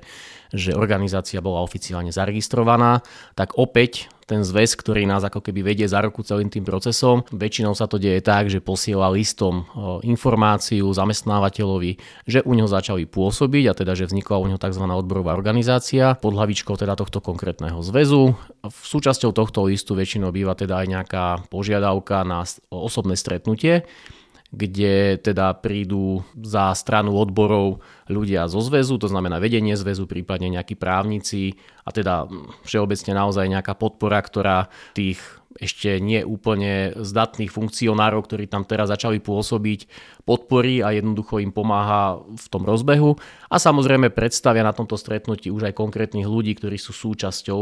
že 0.55 0.75
organizácia 0.75 1.43
bola 1.43 1.63
oficiálne 1.63 2.13
zaregistrovaná, 2.13 3.03
tak 3.35 3.59
opäť 3.59 4.07
ten 4.29 4.45
zväz, 4.45 4.77
ktorý 4.77 5.09
nás 5.09 5.25
ako 5.25 5.41
keby 5.41 5.73
vedie 5.73 5.89
za 5.89 6.05
ruku 6.05 6.21
celým 6.21 6.53
tým 6.53 6.61
procesom. 6.61 7.25
Väčšinou 7.33 7.73
sa 7.73 7.89
to 7.89 7.97
deje 7.97 8.21
tak, 8.21 8.45
že 8.45 8.61
posiela 8.61 9.09
listom 9.09 9.65
informáciu 10.05 10.85
zamestnávateľovi, 10.85 11.97
že 12.29 12.45
u 12.45 12.53
neho 12.53 12.69
začali 12.69 13.09
pôsobiť 13.09 13.63
a 13.65 13.73
teda, 13.73 13.97
že 13.97 14.05
vznikla 14.05 14.37
u 14.37 14.45
neho 14.45 14.61
tzv. 14.61 14.85
odborová 14.85 15.33
organizácia 15.33 16.13
pod 16.13 16.37
hlavičkou 16.37 16.77
teda 16.77 16.93
tohto 16.93 17.25
konkrétneho 17.25 17.81
zväzu. 17.81 18.37
V 18.61 18.83
súčasťou 18.85 19.33
tohto 19.33 19.65
listu 19.65 19.97
väčšinou 19.97 20.29
býva 20.29 20.53
teda 20.53 20.77
aj 20.77 20.87
nejaká 20.93 21.25
požiadavka 21.49 22.21
na 22.21 22.45
osobné 22.69 23.17
stretnutie 23.17 23.89
kde 24.49 25.21
teda 25.21 25.53
prídu 25.61 26.25
za 26.33 26.73
stranu 26.73 27.13
odborov 27.13 27.85
ľudia 28.09 28.49
zo 28.49 28.65
zväzu, 28.65 28.97
to 28.97 29.05
znamená 29.05 29.37
vedenie 29.37 29.77
zväzu, 29.77 30.09
prípadne 30.09 30.49
nejakí 30.49 30.73
právnici 30.73 31.61
a 31.85 31.93
teda 31.93 32.25
všeobecne 32.65 33.13
naozaj 33.13 33.45
nejaká 33.45 33.77
podpora, 33.77 34.17
ktorá 34.25 34.73
tých 34.97 35.21
ešte 35.57 35.97
nie 35.97 36.21
úplne 36.21 36.93
zdatných 36.93 37.49
funkcionárov, 37.49 38.25
ktorí 38.25 38.45
tam 38.45 38.63
teraz 38.69 38.93
začali 38.93 39.17
pôsobiť, 39.17 39.89
podporí 40.23 40.85
a 40.85 40.93
jednoducho 40.93 41.41
im 41.41 41.49
pomáha 41.49 42.21
v 42.21 42.47
tom 42.53 42.63
rozbehu. 42.63 43.17
A 43.49 43.57
samozrejme 43.57 44.13
predstavia 44.13 44.61
na 44.61 44.77
tomto 44.77 44.93
stretnutí 44.93 45.49
už 45.49 45.73
aj 45.73 45.77
konkrétnych 45.77 46.29
ľudí, 46.29 46.53
ktorí 46.53 46.77
sú 46.77 46.93
súčasťou 46.93 47.61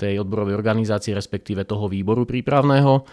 tej 0.00 0.24
odborovej 0.24 0.56
organizácie, 0.56 1.12
respektíve 1.12 1.68
toho 1.68 1.84
výboru 1.84 2.24
prípravného 2.24 3.04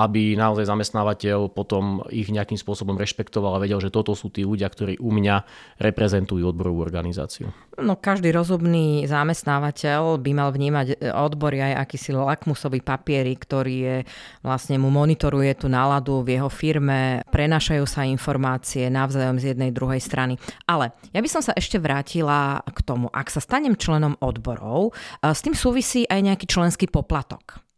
aby 0.00 0.32
naozaj 0.32 0.64
zamestnávateľ 0.64 1.52
potom 1.52 2.00
ich 2.08 2.32
nejakým 2.32 2.56
spôsobom 2.56 2.96
rešpektoval 2.96 3.56
a 3.56 3.62
vedel, 3.62 3.76
že 3.84 3.92
toto 3.92 4.16
sú 4.16 4.32
tí 4.32 4.48
ľudia, 4.48 4.72
ktorí 4.72 4.96
u 4.96 5.12
mňa 5.12 5.44
reprezentujú 5.76 6.48
odborovú 6.48 6.80
organizáciu. 6.80 7.52
No 7.80 8.00
každý 8.00 8.32
rozumný 8.32 9.04
zamestnávateľ 9.04 10.20
by 10.20 10.30
mal 10.32 10.48
vnímať 10.52 10.86
e, 10.88 11.12
odbory 11.12 11.60
aj 11.64 11.84
akýsi 11.84 12.16
lakmusový 12.16 12.80
papiery, 12.80 13.36
ktorý 13.36 13.76
je, 13.76 13.96
vlastne 14.40 14.76
mu 14.80 14.88
monitoruje 14.88 15.52
tú 15.56 15.68
náladu 15.68 16.24
v 16.24 16.40
jeho 16.40 16.48
firme, 16.52 17.24
prenašajú 17.28 17.84
sa 17.84 18.04
informácie 18.04 18.88
navzájom 18.88 19.40
z 19.40 19.56
jednej 19.56 19.72
druhej 19.72 20.00
strany. 20.00 20.36
Ale 20.68 20.92
ja 21.12 21.20
by 21.20 21.28
som 21.28 21.40
sa 21.44 21.52
ešte 21.56 21.80
vrátila 21.80 22.60
k 22.68 22.80
tomu, 22.84 23.08
ak 23.12 23.32
sa 23.32 23.40
stanem 23.40 23.76
členom 23.76 24.16
odborov, 24.20 24.92
e, 25.20 25.32
s 25.32 25.40
tým 25.44 25.56
súvisí 25.56 26.04
aj 26.08 26.20
nejaký 26.20 26.46
členský 26.48 26.88
poplatok. 26.88 27.69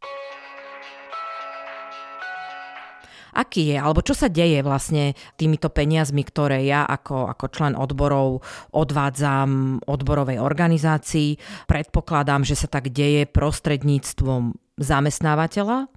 Aký 3.33 3.75
je, 3.75 3.77
alebo 3.81 4.05
čo 4.05 4.12
sa 4.12 4.29
deje 4.29 4.61
vlastne 4.61 5.17
týmito 5.41 5.73
peniazmi, 5.73 6.23
ktoré 6.23 6.62
ja 6.69 6.85
ako, 6.85 7.29
ako 7.33 7.47
člen 7.49 7.75
odborov 7.75 8.45
odvádzam 8.77 9.83
odborovej 9.89 10.39
organizácii. 10.39 11.41
Predpokladám, 11.67 12.45
že 12.45 12.55
sa 12.55 12.69
tak 12.69 12.93
deje 12.93 13.25
prostredníctvom 13.25 14.57
zamestnávateľa, 14.77 15.89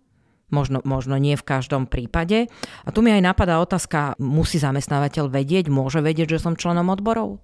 možno, 0.52 0.80
možno 0.88 1.16
nie 1.20 1.36
v 1.36 1.48
každom 1.48 1.88
prípade. 1.92 2.48
A 2.88 2.90
tu 2.96 3.04
mi 3.04 3.12
aj 3.12 3.24
napadá 3.24 3.60
otázka, 3.60 4.16
musí 4.20 4.56
zamestnávateľ 4.58 5.28
vedieť, 5.28 5.68
môže 5.68 6.00
vedieť, 6.00 6.40
že 6.40 6.44
som 6.44 6.56
členom 6.56 6.88
odborov? 6.88 7.44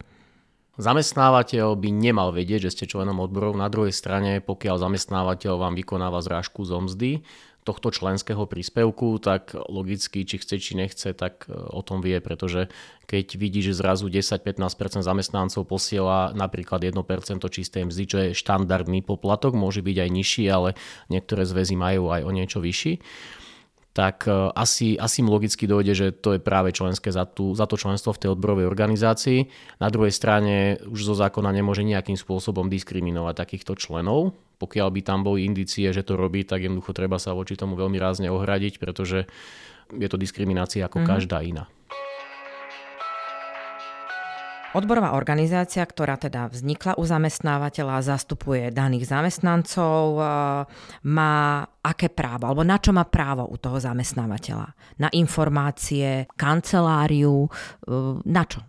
Zamestnávateľ 0.79 1.75
by 1.75 1.89
nemal 1.91 2.31
vedieť, 2.31 2.71
že 2.71 2.73
ste 2.73 2.85
členom 2.87 3.19
odborov. 3.19 3.59
Na 3.59 3.67
druhej 3.67 3.91
strane, 3.91 4.39
pokiaľ 4.39 4.79
zamestnávateľ 4.79 5.59
vám 5.59 5.75
vykonáva 5.75 6.23
zrážku 6.23 6.63
z 6.63 6.71
omzdy, 6.71 7.11
tohto 7.61 7.93
členského 7.93 8.49
príspevku, 8.49 9.21
tak 9.21 9.53
logicky, 9.69 10.25
či 10.25 10.41
chce, 10.41 10.55
či 10.57 10.73
nechce, 10.73 11.13
tak 11.13 11.45
e, 11.45 11.53
o 11.53 11.85
tom 11.85 12.01
vie, 12.01 12.17
pretože 12.17 12.73
keď 13.05 13.37
vidí, 13.37 13.61
že 13.61 13.77
zrazu 13.77 14.09
10-15% 14.09 15.05
zamestnancov 15.05 15.69
posiela 15.69 16.33
napríklad 16.33 16.81
1% 16.81 16.97
čistej 17.45 17.85
mzdy, 17.85 18.03
čo 18.09 18.17
je 18.17 18.29
štandardný 18.33 19.05
poplatok, 19.05 19.53
môže 19.53 19.85
byť 19.85 19.97
aj 20.01 20.09
nižší, 20.09 20.45
ale 20.49 20.73
niektoré 21.13 21.45
zväzy 21.45 21.77
majú 21.77 22.09
aj 22.09 22.21
o 22.25 22.31
niečo 22.33 22.57
vyšší, 22.63 22.93
tak 23.91 24.27
e, 24.27 24.31
asi, 24.55 24.95
asi 24.95 25.19
mu 25.19 25.35
logicky 25.35 25.67
dojde, 25.67 25.93
že 25.95 26.07
to 26.15 26.35
je 26.35 26.39
práve 26.39 26.71
členské 26.71 27.11
za, 27.11 27.27
tú, 27.27 27.51
za 27.51 27.67
to 27.67 27.75
členstvo 27.75 28.15
v 28.15 28.21
tej 28.23 28.29
odborovej 28.35 28.67
organizácii. 28.67 29.51
Na 29.83 29.91
druhej 29.91 30.15
strane 30.15 30.79
už 30.87 31.11
zo 31.11 31.15
zákona 31.15 31.51
nemôže 31.51 31.83
nejakým 31.83 32.15
spôsobom 32.15 32.71
diskriminovať 32.71 33.35
takýchto 33.35 33.75
členov, 33.75 34.35
pokiaľ 34.63 34.87
by 34.95 35.01
tam 35.03 35.19
boli 35.27 35.43
indície, 35.43 35.91
že 35.91 36.07
to 36.07 36.15
robí, 36.15 36.47
tak 36.47 36.63
jednoducho 36.63 36.95
treba 36.95 37.19
sa 37.19 37.35
voči 37.35 37.59
tomu 37.59 37.75
veľmi 37.75 37.99
rázne 37.99 38.31
ohradiť, 38.31 38.79
pretože 38.79 39.27
je 39.91 40.07
to 40.07 40.15
diskriminácia 40.15 40.87
ako 40.87 41.03
mm-hmm. 41.03 41.11
každá 41.11 41.43
iná. 41.43 41.67
Odborová 44.71 45.19
organizácia, 45.19 45.83
ktorá 45.83 46.15
teda 46.15 46.47
vznikla 46.47 46.95
u 46.95 47.03
zamestnávateľa, 47.03 48.07
zastupuje 48.07 48.71
daných 48.71 49.03
zamestnancov, 49.03 50.15
e, 50.15 50.23
má 51.11 51.67
aké 51.83 52.07
právo, 52.07 52.47
alebo 52.47 52.63
na 52.63 52.79
čo 52.79 52.95
má 52.95 53.03
právo 53.03 53.51
u 53.51 53.59
toho 53.59 53.83
zamestnávateľa? 53.83 54.71
Na 55.03 55.11
informácie, 55.11 56.23
kanceláriu, 56.39 57.51
e, 57.83 58.23
na 58.23 58.43
čo? 58.47 58.63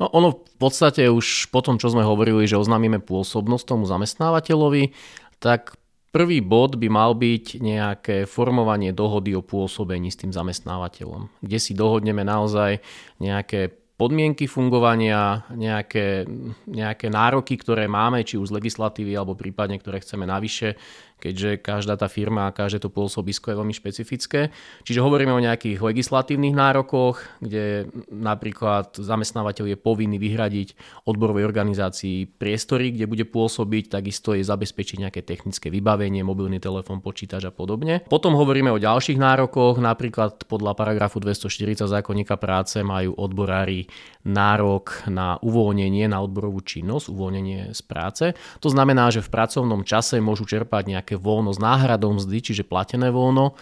No, 0.00 0.08
ono 0.16 0.48
v 0.48 0.56
podstate 0.56 1.04
už 1.12 1.52
po 1.52 1.60
tom, 1.60 1.76
čo 1.76 1.92
sme 1.92 2.00
hovorili, 2.08 2.48
že 2.48 2.56
oznámime 2.56 2.96
pôsobnosť 2.96 3.64
tomu 3.68 3.84
zamestnávateľovi, 3.84 4.96
tak 5.44 5.76
Prvý 6.12 6.44
bod 6.44 6.76
by 6.76 6.92
mal 6.92 7.16
byť 7.16 7.56
nejaké 7.64 8.16
formovanie 8.28 8.92
dohody 8.92 9.32
o 9.32 9.40
pôsobení 9.40 10.12
s 10.12 10.20
tým 10.20 10.28
zamestnávateľom, 10.28 11.32
kde 11.40 11.56
si 11.56 11.72
dohodneme 11.72 12.20
naozaj 12.20 12.84
nejaké 13.16 13.81
podmienky 14.02 14.50
fungovania, 14.50 15.46
nejaké, 15.54 16.26
nejaké 16.66 17.06
nároky, 17.06 17.54
ktoré 17.54 17.86
máme, 17.86 18.26
či 18.26 18.34
už 18.34 18.50
z 18.50 18.56
legislatívy, 18.58 19.14
alebo 19.14 19.38
prípadne, 19.38 19.78
ktoré 19.78 20.02
chceme 20.02 20.26
navyše, 20.26 20.74
keďže 21.22 21.62
každá 21.62 21.94
tá 21.94 22.10
firma 22.10 22.50
a 22.50 22.54
každé 22.54 22.82
to 22.82 22.90
pôsobisko 22.90 23.54
je 23.54 23.58
veľmi 23.62 23.70
špecifické. 23.70 24.50
Čiže 24.82 24.98
hovoríme 24.98 25.30
o 25.30 25.38
nejakých 25.38 25.78
legislatívnych 25.78 26.58
nárokoch, 26.58 27.22
kde 27.38 27.86
napríklad 28.10 28.98
zamestnávateľ 28.98 29.70
je 29.70 29.78
povinný 29.78 30.18
vyhradiť 30.18 30.74
odborovej 31.06 31.46
organizácii 31.46 32.26
priestory, 32.26 32.90
kde 32.90 33.06
bude 33.06 33.24
pôsobiť, 33.30 33.94
takisto 33.94 34.34
je 34.34 34.42
zabezpečiť 34.42 35.06
nejaké 35.06 35.22
technické 35.22 35.70
vybavenie, 35.70 36.26
mobilný 36.26 36.58
telefón, 36.58 36.98
počítač 36.98 37.46
a 37.46 37.54
podobne. 37.54 38.02
Potom 38.10 38.34
hovoríme 38.34 38.74
o 38.74 38.82
ďalších 38.82 39.22
nárokoch, 39.22 39.78
napríklad 39.78 40.50
podľa 40.50 40.74
paragrafu 40.74 41.22
240 41.22 41.86
zákonníka 41.86 42.34
práce 42.34 42.82
majú 42.82 43.14
odborári 43.14 43.86
nárok 44.26 45.06
na 45.06 45.38
uvoľnenie 45.38 46.08
na 46.08 46.18
odborovú 46.22 46.62
činnosť, 46.62 47.10
uvoľnenie 47.10 47.74
z 47.74 47.80
práce. 47.84 48.24
To 48.62 48.68
znamená, 48.70 49.10
že 49.12 49.20
v 49.20 49.30
pracovnom 49.30 49.82
čase 49.82 50.22
môžu 50.22 50.46
čerpať 50.48 50.82
nejaké 50.88 51.11
nejaké 51.12 51.20
voľno 51.20 51.52
s 51.52 51.60
náhradou 51.60 52.16
mzdy, 52.16 52.40
čiže 52.40 52.64
platené 52.64 53.12
voľno 53.12 53.52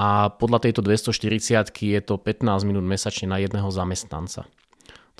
a 0.00 0.32
podľa 0.32 0.64
tejto 0.64 0.80
240 0.80 1.68
je 1.68 2.00
to 2.00 2.14
15 2.16 2.64
minút 2.64 2.86
mesačne 2.88 3.28
na 3.28 3.36
jedného 3.36 3.68
zamestnanca. 3.68 4.48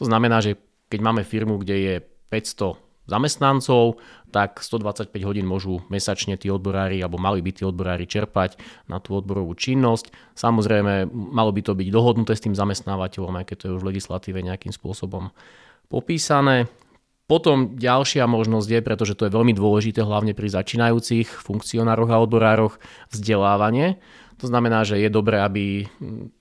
To 0.01 0.05
znamená, 0.09 0.41
že 0.41 0.57
keď 0.89 1.01
máme 1.05 1.23
firmu, 1.29 1.61
kde 1.61 1.77
je 1.77 1.95
500 2.33 2.81
zamestnancov, 3.09 3.99
tak 4.31 4.61
125 4.61 5.11
hodín 5.25 5.49
môžu 5.49 5.81
mesačne 5.89 6.37
tí 6.37 6.53
odborári, 6.53 7.01
alebo 7.01 7.17
mali 7.17 7.41
by 7.41 7.51
tí 7.57 7.63
odborári 7.65 8.05
čerpať 8.05 8.61
na 8.87 9.01
tú 9.01 9.17
odborovú 9.17 9.57
činnosť. 9.57 10.37
Samozrejme, 10.37 11.09
malo 11.11 11.51
by 11.51 11.61
to 11.65 11.73
byť 11.73 11.89
dohodnuté 11.89 12.37
s 12.37 12.45
tým 12.45 12.53
zamestnávateľom, 12.53 13.35
aj 13.41 13.45
keď 13.49 13.57
to 13.57 13.65
je 13.69 13.75
už 13.81 13.83
v 13.83 13.89
legislatíve 13.97 14.39
nejakým 14.45 14.71
spôsobom 14.71 15.33
popísané. 15.89 16.69
Potom 17.29 17.77
ďalšia 17.77 18.25
možnosť 18.25 18.69
je, 18.73 18.81
pretože 18.81 19.13
to 19.13 19.29
je 19.29 19.37
veľmi 19.37 19.53
dôležité 19.53 20.01
hlavne 20.01 20.33
pri 20.33 20.49
začínajúcich 20.49 21.29
funkcionároch 21.29 22.09
a 22.09 22.25
odborároch, 22.25 22.81
vzdelávanie. 23.13 24.01
To 24.39 24.47
znamená, 24.47 24.87
že 24.87 25.03
je 25.03 25.11
dobré, 25.11 25.43
aby 25.43 25.91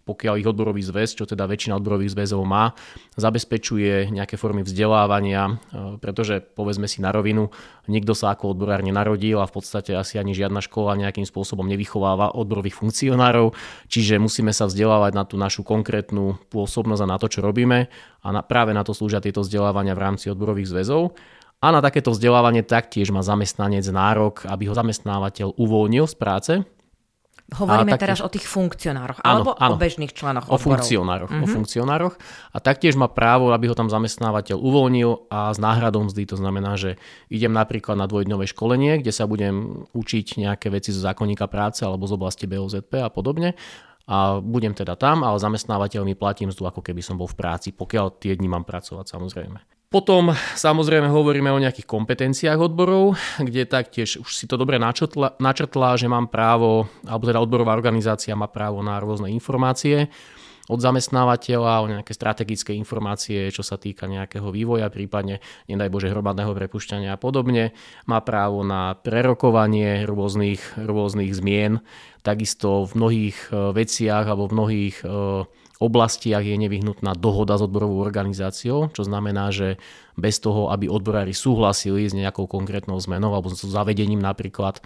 pokiaľ 0.06 0.38
ich 0.38 0.46
odborový 0.46 0.86
zväz, 0.86 1.18
čo 1.18 1.26
teda 1.26 1.50
väčšina 1.50 1.82
odborových 1.82 2.14
zväzov 2.14 2.46
má, 2.46 2.78
zabezpečuje 3.18 4.14
nejaké 4.14 4.38
formy 4.38 4.62
vzdelávania, 4.62 5.58
e, 5.74 5.98
pretože 5.98 6.40
povedzme 6.40 6.86
si 6.86 7.02
na 7.02 7.10
rovinu, 7.10 7.50
nikto 7.90 8.14
sa 8.14 8.38
ako 8.38 8.54
odborár 8.54 8.86
nenarodil 8.86 9.42
a 9.42 9.50
v 9.50 9.56
podstate 9.58 9.98
asi 9.98 10.22
ani 10.22 10.38
žiadna 10.38 10.62
škola 10.62 10.94
nejakým 10.94 11.26
spôsobom 11.26 11.66
nevychováva 11.66 12.38
odborových 12.38 12.78
funkcionárov, 12.78 13.58
čiže 13.90 14.22
musíme 14.22 14.54
sa 14.54 14.70
vzdelávať 14.70 15.12
na 15.18 15.26
tú 15.26 15.36
našu 15.42 15.66
konkrétnu 15.66 16.38
pôsobnosť 16.54 17.02
a 17.02 17.12
na 17.12 17.18
to, 17.18 17.28
čo 17.34 17.42
robíme 17.42 17.90
a 18.22 18.28
na, 18.30 18.46
práve 18.46 18.78
na 18.78 18.86
to 18.86 18.94
slúžia 18.94 19.26
tieto 19.26 19.42
vzdelávania 19.42 19.98
v 19.98 20.04
rámci 20.06 20.30
odborových 20.30 20.70
zväzov. 20.70 21.18
A 21.58 21.74
na 21.74 21.82
takéto 21.82 22.14
vzdelávanie 22.14 22.62
taktiež 22.62 23.10
má 23.10 23.26
zamestnanec 23.26 23.82
nárok, 23.90 24.46
aby 24.46 24.70
ho 24.70 24.78
zamestnávateľ 24.78 25.58
uvoľnil 25.58 26.06
z 26.06 26.16
práce, 26.16 26.54
Hovoríme 27.48 27.96
taktiež, 27.96 28.04
teraz 28.04 28.20
o 28.20 28.28
tých 28.28 28.44
funkcionároch 28.44 29.24
áno, 29.24 29.28
alebo 29.32 29.52
áno, 29.56 29.76
o 29.76 29.80
bežných 29.80 30.12
členoch 30.12 30.52
o 30.52 30.60
funkcionároch, 30.60 31.32
mm-hmm. 31.32 31.44
o 31.44 31.48
mhm. 31.48 31.56
funkcionároch. 31.56 32.16
A 32.52 32.58
taktiež 32.60 33.00
má 33.00 33.08
právo, 33.08 33.56
aby 33.56 33.72
ho 33.72 33.76
tam 33.78 33.88
zamestnávateľ 33.88 34.60
uvoľnil 34.60 35.32
a 35.32 35.56
s 35.56 35.60
náhradou 35.62 36.04
mzdy. 36.04 36.28
To 36.28 36.36
znamená, 36.36 36.76
že 36.76 37.00
idem 37.32 37.56
napríklad 37.56 37.96
na 37.96 38.04
dvojdňové 38.04 38.52
školenie, 38.52 39.00
kde 39.00 39.16
sa 39.16 39.24
budem 39.32 39.88
učiť 39.96 40.44
nejaké 40.44 40.68
veci 40.68 40.92
zo 40.92 41.00
zákonníka 41.00 41.48
práce 41.48 41.88
alebo 41.88 42.04
z 42.04 42.20
oblasti 42.20 42.52
BOZP 42.52 43.00
a 43.00 43.08
podobne 43.08 43.56
a 44.08 44.40
budem 44.40 44.72
teda 44.72 44.96
tam, 44.96 45.28
ale 45.28 45.36
zamestnávateľ 45.36 46.08
mi 46.08 46.16
platí 46.16 46.48
mzdu, 46.48 46.64
ako 46.64 46.80
keby 46.80 47.04
som 47.04 47.20
bol 47.20 47.28
v 47.28 47.36
práci, 47.36 47.76
pokiaľ 47.76 48.24
tie 48.24 48.40
dni 48.40 48.48
mám 48.48 48.64
pracovať 48.64 49.04
samozrejme. 49.12 49.77
Potom 49.88 50.36
samozrejme 50.36 51.08
hovoríme 51.08 51.48
o 51.48 51.64
nejakých 51.64 51.88
kompetenciách 51.88 52.60
odborov, 52.60 53.16
kde 53.40 53.64
taktiež 53.64 54.20
už 54.20 54.28
si 54.36 54.44
to 54.44 54.60
dobre 54.60 54.76
načrtla, 54.76 55.40
načrtla, 55.40 55.96
že 55.96 56.12
mám 56.12 56.28
právo, 56.28 56.92
alebo 57.08 57.24
teda 57.24 57.40
odborová 57.40 57.72
organizácia 57.72 58.36
má 58.36 58.52
právo 58.52 58.84
na 58.84 59.00
rôzne 59.00 59.32
informácie 59.32 60.12
od 60.68 60.84
zamestnávateľa, 60.84 61.84
o 61.84 61.88
nejaké 61.88 62.12
strategické 62.12 62.76
informácie, 62.76 63.48
čo 63.56 63.64
sa 63.64 63.80
týka 63.80 64.04
nejakého 64.04 64.52
vývoja, 64.52 64.92
prípadne, 64.92 65.40
nedaj 65.72 65.88
Bože, 65.88 66.12
hromadného 66.12 66.52
prepušťania 66.52 67.16
a 67.16 67.20
podobne. 67.20 67.72
Má 68.04 68.20
právo 68.20 68.68
na 68.68 68.92
prerokovanie 69.00 70.04
rôznych, 70.04 70.76
rôznych 70.76 71.32
zmien, 71.32 71.80
takisto 72.20 72.84
v 72.84 72.92
mnohých 73.00 73.38
e, 73.48 73.72
veciach 73.72 74.28
alebo 74.28 74.52
v 74.52 74.56
mnohých 74.60 74.96
e, 75.00 75.08
oblastiach 75.78 76.42
je 76.42 76.58
nevyhnutná 76.58 77.14
dohoda 77.18 77.58
s 77.58 77.66
odborovou 77.66 78.02
organizáciou, 78.02 78.90
čo 78.94 79.04
znamená, 79.06 79.54
že 79.54 79.78
bez 80.18 80.42
toho, 80.42 80.74
aby 80.74 80.90
odborári 80.90 81.34
súhlasili 81.34 82.10
s 82.10 82.18
nejakou 82.18 82.50
konkrétnou 82.50 82.98
zmenou 82.98 83.38
alebo 83.38 83.54
s 83.54 83.62
zavedením 83.62 84.22
napríklad 84.22 84.82
e, 84.82 84.84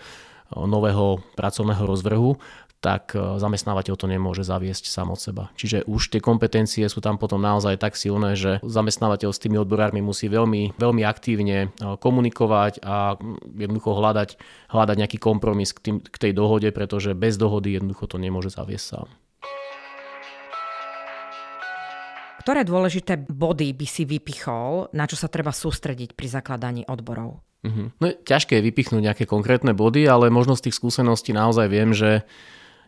nového 0.59 1.23
pracovného 1.39 1.83
rozvrhu, 1.87 2.35
tak 2.81 3.13
e, 3.13 3.37
zamestnávateľ 3.37 3.95
to 3.95 4.09
nemôže 4.09 4.43
zaviesť 4.43 4.89
sám 4.89 5.13
od 5.13 5.21
seba. 5.21 5.53
Čiže 5.55 5.85
už 5.85 6.11
tie 6.11 6.19
kompetencie 6.19 6.83
sú 6.89 6.99
tam 6.99 7.15
potom 7.21 7.39
naozaj 7.39 7.77
tak 7.77 7.93
silné, 7.95 8.33
že 8.33 8.59
zamestnávateľ 8.65 9.31
s 9.31 9.39
tými 9.39 9.61
odborármi 9.61 10.01
musí 10.01 10.27
veľmi, 10.27 10.75
veľmi 10.75 11.03
aktívne 11.05 11.69
e, 11.69 11.95
komunikovať 12.01 12.81
a 12.83 13.15
jednoducho 13.55 13.95
hľadať, 13.95 14.29
hľadať 14.73 14.95
nejaký 14.97 15.17
kompromis 15.21 15.71
k, 15.71 15.79
tým, 15.79 15.97
k 16.01 16.17
tej 16.17 16.33
dohode, 16.35 16.67
pretože 16.73 17.15
bez 17.15 17.37
dohody 17.37 17.77
jednoducho 17.77 18.09
to 18.09 18.17
nemôže 18.17 18.51
zaviesť 18.51 18.85
sám. 18.97 19.07
Ktoré 22.41 22.65
dôležité 22.65 23.21
body 23.21 23.69
by 23.77 23.85
si 23.85 24.01
vypichol, 24.09 24.89
na 24.97 25.05
čo 25.05 25.13
sa 25.13 25.29
treba 25.29 25.53
sústrediť 25.53 26.17
pri 26.17 26.25
zakladaní 26.25 26.81
odborov? 26.89 27.37
Mm-hmm. 27.61 27.87
No, 28.01 28.07
ťažké 28.25 28.57
je 28.57 28.65
vypichnúť 28.65 29.01
nejaké 29.05 29.29
konkrétne 29.29 29.77
body, 29.77 30.09
ale 30.09 30.33
možno 30.33 30.57
z 30.57 30.65
tých 30.65 30.81
skúseností 30.81 31.37
naozaj 31.37 31.69
viem, 31.69 31.93
že 31.93 32.25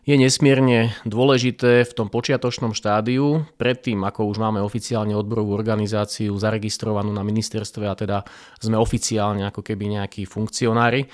je 0.04 0.18
nesmierne 0.18 0.92
dôležité 1.06 1.86
v 1.86 1.92
tom 1.96 2.10
počiatočnom 2.10 2.74
štádiu, 2.76 3.46
predtým 3.56 4.02
ako 4.04 4.28
už 4.28 4.36
máme 4.36 4.60
oficiálne 4.60 5.16
odborovú 5.16 5.56
organizáciu 5.56 6.34
zaregistrovanú 6.36 7.14
na 7.14 7.24
ministerstve 7.24 7.84
a 7.88 7.94
teda 7.94 8.18
sme 8.60 8.76
oficiálne 8.76 9.48
ako 9.48 9.64
keby 9.64 10.02
nejakí 10.02 10.28
funkcionári, 10.28 11.08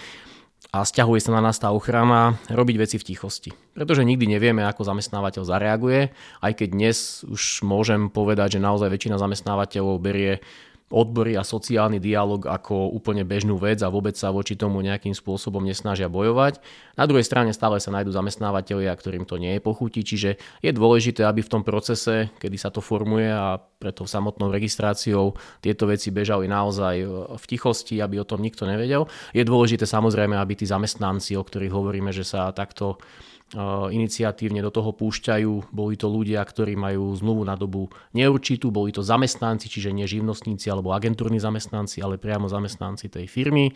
a 0.68 0.84
stiahuje 0.84 1.24
sa 1.24 1.32
na 1.34 1.40
nás 1.40 1.56
tá 1.56 1.72
ochrana 1.72 2.36
robiť 2.52 2.76
veci 2.76 2.96
v 3.00 3.06
tichosti. 3.08 3.50
Pretože 3.72 4.04
nikdy 4.04 4.28
nevieme, 4.28 4.62
ako 4.68 4.84
zamestnávateľ 4.84 5.42
zareaguje, 5.42 6.12
aj 6.44 6.52
keď 6.52 6.68
dnes 6.70 7.24
už 7.26 7.64
môžem 7.64 8.12
povedať, 8.12 8.60
že 8.60 8.64
naozaj 8.64 8.92
väčšina 8.92 9.16
zamestnávateľov 9.16 9.96
berie 9.98 10.44
odbory 10.90 11.38
a 11.38 11.46
sociálny 11.46 12.02
dialog 12.02 12.42
ako 12.50 12.90
úplne 12.90 13.22
bežnú 13.22 13.54
vec 13.54 13.78
a 13.80 13.88
vôbec 13.88 14.18
sa 14.18 14.34
voči 14.34 14.58
tomu 14.58 14.82
nejakým 14.82 15.14
spôsobom 15.14 15.62
nesnažia 15.62 16.10
bojovať. 16.10 16.58
Na 16.98 17.06
druhej 17.06 17.22
strane 17.22 17.54
stále 17.54 17.78
sa 17.78 17.94
nájdú 17.94 18.10
zamestnávateľia, 18.10 18.90
ktorým 18.98 19.22
to 19.22 19.38
nie 19.38 19.56
je 19.56 19.62
pochutí, 19.62 20.02
čiže 20.02 20.36
je 20.60 20.70
dôležité, 20.74 21.22
aby 21.22 21.46
v 21.46 21.52
tom 21.54 21.62
procese, 21.62 22.34
kedy 22.42 22.58
sa 22.58 22.74
to 22.74 22.82
formuje 22.82 23.30
a 23.30 23.56
preto 23.56 24.02
samotnou 24.04 24.50
registráciou 24.50 25.38
tieto 25.62 25.86
veci 25.86 26.10
bežali 26.10 26.50
naozaj 26.50 26.94
v 27.38 27.44
tichosti, 27.46 28.02
aby 28.02 28.20
o 28.20 28.28
tom 28.28 28.42
nikto 28.42 28.66
nevedel. 28.66 29.06
Je 29.30 29.46
dôležité 29.46 29.86
samozrejme, 29.86 30.34
aby 30.34 30.58
tí 30.58 30.66
zamestnanci, 30.66 31.38
o 31.38 31.46
ktorých 31.46 31.72
hovoríme, 31.72 32.10
že 32.10 32.26
sa 32.26 32.50
takto 32.50 32.98
iniciatívne 33.90 34.62
do 34.62 34.70
toho 34.70 34.94
púšťajú. 34.94 35.74
Boli 35.74 35.94
to 35.98 36.06
ľudia, 36.06 36.38
ktorí 36.42 36.78
majú 36.78 37.10
zmluvu 37.18 37.42
na 37.42 37.58
dobu 37.58 37.90
neurčitú, 38.14 38.70
boli 38.70 38.94
to 38.94 39.02
zamestnanci, 39.02 39.66
čiže 39.66 39.90
nie 39.90 40.06
živnostníci 40.06 40.70
alebo 40.70 40.94
agentúrni 40.94 41.42
zamestnanci, 41.42 41.98
ale 41.98 42.14
priamo 42.14 42.46
zamestnanci 42.46 43.10
tej 43.10 43.26
firmy 43.26 43.74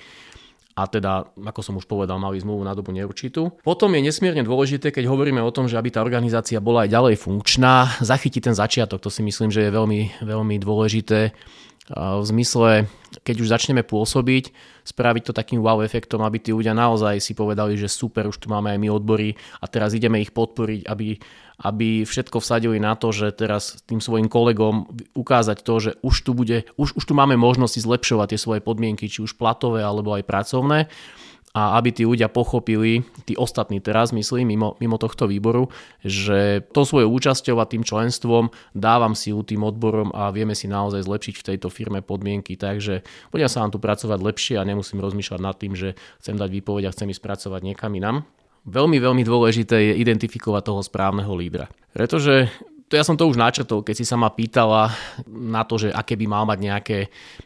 a 0.75 0.91
teda, 0.91 1.31
ako 1.39 1.61
som 1.63 1.75
už 1.79 1.87
povedal, 1.87 2.19
mali 2.19 2.43
zmluvu 2.43 2.67
na 2.67 2.75
dobu 2.75 2.91
neurčitú. 2.91 3.63
Potom 3.63 3.95
je 3.95 4.03
nesmierne 4.03 4.43
dôležité, 4.43 4.91
keď 4.91 5.07
hovoríme 5.07 5.39
o 5.39 5.55
tom, 5.55 5.71
že 5.71 5.79
aby 5.79 5.95
tá 5.95 6.03
organizácia 6.03 6.59
bola 6.59 6.83
aj 6.83 6.91
ďalej 6.91 7.15
funkčná, 7.23 7.95
zachytiť 8.03 8.51
ten 8.51 8.57
začiatok. 8.59 8.99
To 8.99 9.11
si 9.11 9.23
myslím, 9.23 9.55
že 9.55 9.67
je 9.67 9.71
veľmi, 9.71 10.27
veľmi 10.27 10.59
dôležité 10.59 11.31
v 11.95 12.25
zmysle, 12.27 12.91
keď 13.23 13.37
už 13.39 13.49
začneme 13.55 13.87
pôsobiť, 13.87 14.51
spraviť 14.85 15.23
to 15.29 15.33
takým 15.33 15.65
wow 15.65 15.81
efektom, 15.81 16.21
aby 16.21 16.39
tí 16.39 16.53
ľudia 16.53 16.77
naozaj 16.77 17.19
si 17.19 17.33
povedali, 17.33 17.75
že 17.81 17.89
super, 17.89 18.29
už 18.29 18.37
tu 18.37 18.53
máme 18.53 18.71
aj 18.71 18.79
my 18.79 18.89
odbory 18.93 19.33
a 19.59 19.67
teraz 19.67 19.97
ideme 19.97 20.21
ich 20.21 20.31
podporiť, 20.37 20.85
aby, 20.85 21.17
aby 21.65 22.05
všetko 22.05 22.39
vsadili 22.39 22.77
na 22.77 22.93
to, 22.95 23.11
že 23.11 23.33
teraz 23.33 23.81
tým 23.89 24.05
svojim 24.05 24.29
kolegom 24.29 24.93
ukázať 25.17 25.59
to, 25.65 25.75
že 25.81 25.91
už 26.05 26.15
tu, 26.21 26.37
bude, 26.37 26.69
už, 26.77 27.01
už 27.01 27.05
tu 27.09 27.17
máme 27.17 27.35
možnosti 27.41 27.81
zlepšovať 27.81 28.37
tie 28.37 28.41
svoje 28.41 28.61
podmienky, 28.61 29.09
či 29.09 29.25
už 29.25 29.41
platové 29.41 29.81
alebo 29.81 30.13
aj 30.13 30.29
pracovné 30.29 30.93
a 31.55 31.79
aby 31.79 31.95
tí 31.95 32.03
ľudia 32.03 32.27
pochopili, 32.27 33.07
tí 33.23 33.39
ostatní 33.39 33.79
teraz 33.79 34.11
myslím, 34.11 34.59
mimo, 34.59 34.75
mimo 34.83 34.99
tohto 34.99 35.31
výboru, 35.31 35.71
že 36.03 36.67
to 36.75 36.83
svojou 36.83 37.15
účasťou 37.15 37.63
a 37.63 37.71
tým 37.71 37.87
členstvom 37.87 38.51
dávam 38.75 39.15
si 39.15 39.31
tým 39.31 39.63
odborom 39.63 40.11
a 40.11 40.35
vieme 40.35 40.59
si 40.59 40.67
naozaj 40.67 41.07
zlepšiť 41.07 41.35
v 41.39 41.47
tejto 41.55 41.71
firme 41.71 42.03
podmienky, 42.03 42.59
takže 42.59 43.07
budem 43.31 43.47
sa 43.47 43.63
vám 43.63 43.71
tu 43.71 43.79
pracovať 43.79 44.19
lepšie 44.19 44.55
a 44.59 44.67
nemusím 44.67 44.99
rozmýšľať 44.99 45.41
nad 45.41 45.55
tým, 45.55 45.79
že 45.79 45.95
chcem 46.19 46.35
dať 46.35 46.51
výpoveď 46.51 46.91
a 46.91 46.95
chcem 46.95 47.15
ísť 47.15 47.23
pracovať 47.23 47.61
niekam 47.63 47.95
inam. 47.95 48.27
Veľmi, 48.67 48.99
veľmi 48.99 49.23
dôležité 49.23 49.95
je 49.95 50.03
identifikovať 50.03 50.63
toho 50.67 50.83
správneho 50.83 51.31
lídra. 51.39 51.71
Pretože 51.95 52.51
to 52.91 52.99
ja 52.99 53.05
som 53.07 53.15
to 53.17 53.31
už 53.31 53.39
načrtol, 53.39 53.81
keď 53.81 53.95
si 54.03 54.05
sa 54.09 54.19
ma 54.19 54.29
pýtala 54.29 54.93
na 55.29 55.63
to, 55.63 55.79
že 55.81 55.89
aké 55.95 56.19
by 56.19 56.27
mal 56.29 56.45
mať 56.45 56.59
nejaké, 56.61 56.99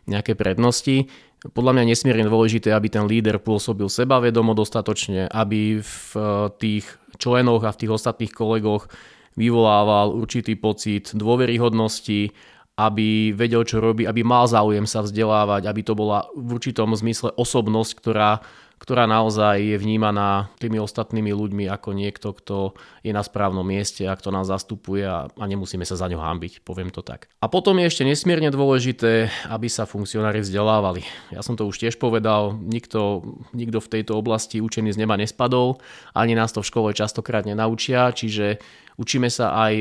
nejaké 0.09 0.33
prednosti 0.33 1.07
podľa 1.39 1.73
mňa 1.79 1.85
nesmierne 1.95 2.27
dôležité, 2.27 2.75
aby 2.75 2.91
ten 2.91 3.07
líder 3.07 3.39
pôsobil 3.39 3.87
sebavedomo 3.87 4.59
dostatočne, 4.59 5.31
aby 5.31 5.79
v 5.79 6.11
eh, 6.19 6.25
tých 6.59 6.87
členoch 7.19 7.63
a 7.63 7.75
v 7.75 7.81
tých 7.85 7.95
ostatných 7.95 8.33
kolegoch 8.35 8.91
vyvolával 9.39 10.19
určitý 10.19 10.59
pocit 10.59 11.15
dôveryhodnosti, 11.15 12.35
aby 12.79 13.35
vedel, 13.35 13.63
čo 13.63 13.79
robí, 13.79 14.07
aby 14.07 14.27
mal 14.27 14.51
záujem 14.51 14.87
sa 14.87 15.03
vzdelávať, 15.03 15.67
aby 15.67 15.83
to 15.83 15.95
bola 15.95 16.27
v 16.35 16.59
určitom 16.59 16.91
zmysle 16.95 17.35
osobnosť, 17.35 17.93
ktorá 18.03 18.43
ktorá 18.79 19.05
naozaj 19.11 19.59
je 19.59 19.77
vnímaná 19.77 20.51
tými 20.63 20.79
ostatnými 20.79 21.35
ľuďmi 21.35 21.67
ako 21.69 21.91
niekto, 21.93 22.31
kto 22.33 22.57
je 23.03 23.11
na 23.11 23.23
správnom 23.23 23.67
mieste 23.67 24.07
a 24.07 24.15
kto 24.15 24.31
nás 24.31 24.47
zastupuje 24.47 25.03
a, 25.05 25.27
a 25.29 25.45
nemusíme 25.45 25.83
sa 25.83 25.99
za 25.99 26.07
ňo 26.07 26.23
hambiť, 26.23 26.63
poviem 26.63 26.95
to 26.95 27.03
tak. 27.03 27.27
A 27.43 27.47
potom 27.51 27.77
je 27.83 27.91
ešte 27.91 28.07
nesmierne 28.07 28.49
dôležité, 28.55 29.29
aby 29.51 29.67
sa 29.67 29.85
funkcionári 29.85 30.41
vzdelávali. 30.43 31.03
Ja 31.35 31.43
som 31.43 31.59
to 31.59 31.67
už 31.67 31.79
tiež 31.83 31.99
povedal, 31.99 32.55
nikto, 32.55 33.27
nikto 33.53 33.83
v 33.83 33.93
tejto 33.99 34.17
oblasti 34.17 34.63
učený 34.63 34.95
z 34.95 35.01
neba 35.03 35.19
nespadol, 35.19 35.83
ani 36.15 36.39
nás 36.39 36.55
to 36.55 36.63
v 36.63 36.71
škole 36.71 36.91
častokrát 36.95 37.45
nenaučia, 37.45 38.15
čiže 38.15 38.63
Učíme 38.99 39.31
sa 39.31 39.55
aj 39.55 39.75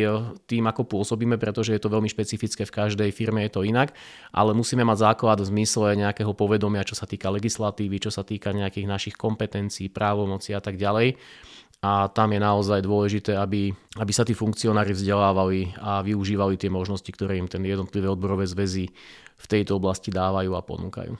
tým, 0.46 0.70
ako 0.70 0.86
pôsobíme, 0.86 1.42
pretože 1.42 1.74
je 1.74 1.82
to 1.82 1.90
veľmi 1.90 2.06
špecifické, 2.06 2.70
v 2.70 2.76
každej 2.86 3.10
firme 3.10 3.42
je 3.50 3.52
to 3.58 3.66
inak, 3.66 3.98
ale 4.30 4.54
musíme 4.54 4.86
mať 4.86 5.10
základ 5.10 5.42
v 5.42 5.50
zmysle 5.50 5.98
nejakého 5.98 6.38
povedomia, 6.38 6.86
čo 6.86 6.94
sa 6.94 7.10
týka 7.10 7.34
legislatívy, 7.34 7.98
čo 7.98 8.14
sa 8.14 8.22
týka 8.22 8.54
nejakých 8.54 8.86
našich 8.88 9.20
kompetencií, 9.20 9.92
právomocí 9.92 10.56
a 10.56 10.64
tak 10.64 10.80
ďalej 10.80 11.20
a 11.78 12.10
tam 12.10 12.34
je 12.34 12.42
naozaj 12.42 12.82
dôležité, 12.82 13.38
aby, 13.38 13.70
aby 14.02 14.12
sa 14.12 14.26
tí 14.26 14.34
funkcionári 14.34 14.98
vzdelávali 14.98 15.78
a 15.78 16.02
využívali 16.02 16.58
tie 16.58 16.74
možnosti, 16.74 17.08
ktoré 17.14 17.38
im 17.38 17.46
ten 17.46 17.62
jednotlivé 17.62 18.10
odborové 18.10 18.50
zväzy 18.50 18.90
v 19.38 19.46
tejto 19.46 19.78
oblasti 19.78 20.10
dávajú 20.10 20.58
a 20.58 20.66
ponúkajú. 20.66 21.14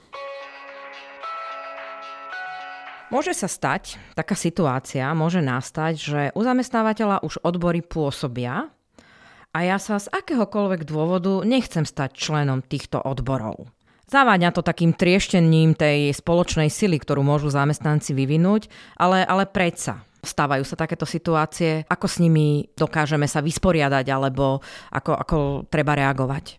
Môže 3.08 3.32
sa 3.32 3.48
stať, 3.48 3.96
taká 4.20 4.36
situácia 4.36 5.08
môže 5.16 5.40
nastať, 5.40 5.94
že 5.96 6.22
u 6.36 6.42
zamestnávateľa 6.44 7.24
už 7.24 7.40
odbory 7.40 7.80
pôsobia 7.80 8.68
a 9.56 9.58
ja 9.64 9.80
sa 9.80 9.96
z 9.96 10.12
akéhokoľvek 10.12 10.84
dôvodu 10.84 11.40
nechcem 11.48 11.88
stať 11.88 12.20
členom 12.20 12.60
týchto 12.60 13.00
odborov. 13.00 13.72
Zaváňa 14.08 14.56
to 14.56 14.64
takým 14.64 14.96
trieštením 14.96 15.76
tej 15.76 16.16
spoločnej 16.16 16.72
sily, 16.72 16.96
ktorú 16.96 17.28
môžu 17.28 17.52
zamestnanci 17.52 18.16
vyvinúť, 18.16 18.72
ale, 18.96 19.28
ale 19.28 19.44
predsa. 19.44 20.08
Stávajú 20.24 20.64
sa 20.64 20.80
takéto 20.80 21.04
situácie, 21.04 21.84
ako 21.92 22.08
s 22.08 22.24
nimi 22.24 22.72
dokážeme 22.72 23.28
sa 23.28 23.44
vysporiadať 23.44 24.08
alebo 24.08 24.64
ako, 24.96 25.12
ako 25.12 25.38
treba 25.68 26.00
reagovať? 26.00 26.56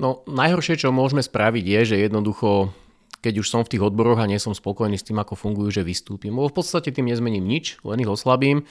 No 0.00 0.24
najhoršie, 0.24 0.80
čo 0.80 0.88
môžeme 0.88 1.20
spraviť 1.20 1.64
je, 1.64 1.80
že 1.94 1.96
jednoducho 2.08 2.72
keď 3.18 3.42
už 3.42 3.50
som 3.50 3.66
v 3.66 3.74
tých 3.74 3.82
odboroch 3.82 4.22
a 4.22 4.30
nie 4.30 4.38
som 4.38 4.54
spokojný 4.54 4.94
s 4.94 5.02
tým, 5.02 5.18
ako 5.18 5.34
fungujú, 5.34 5.74
že 5.74 5.82
vystúpim. 5.82 6.30
Lebo 6.30 6.46
v 6.46 6.56
podstate 6.62 6.94
tým 6.94 7.10
nezmením 7.10 7.44
nič, 7.44 7.82
len 7.82 7.98
ich 7.98 8.06
oslabím, 8.06 8.62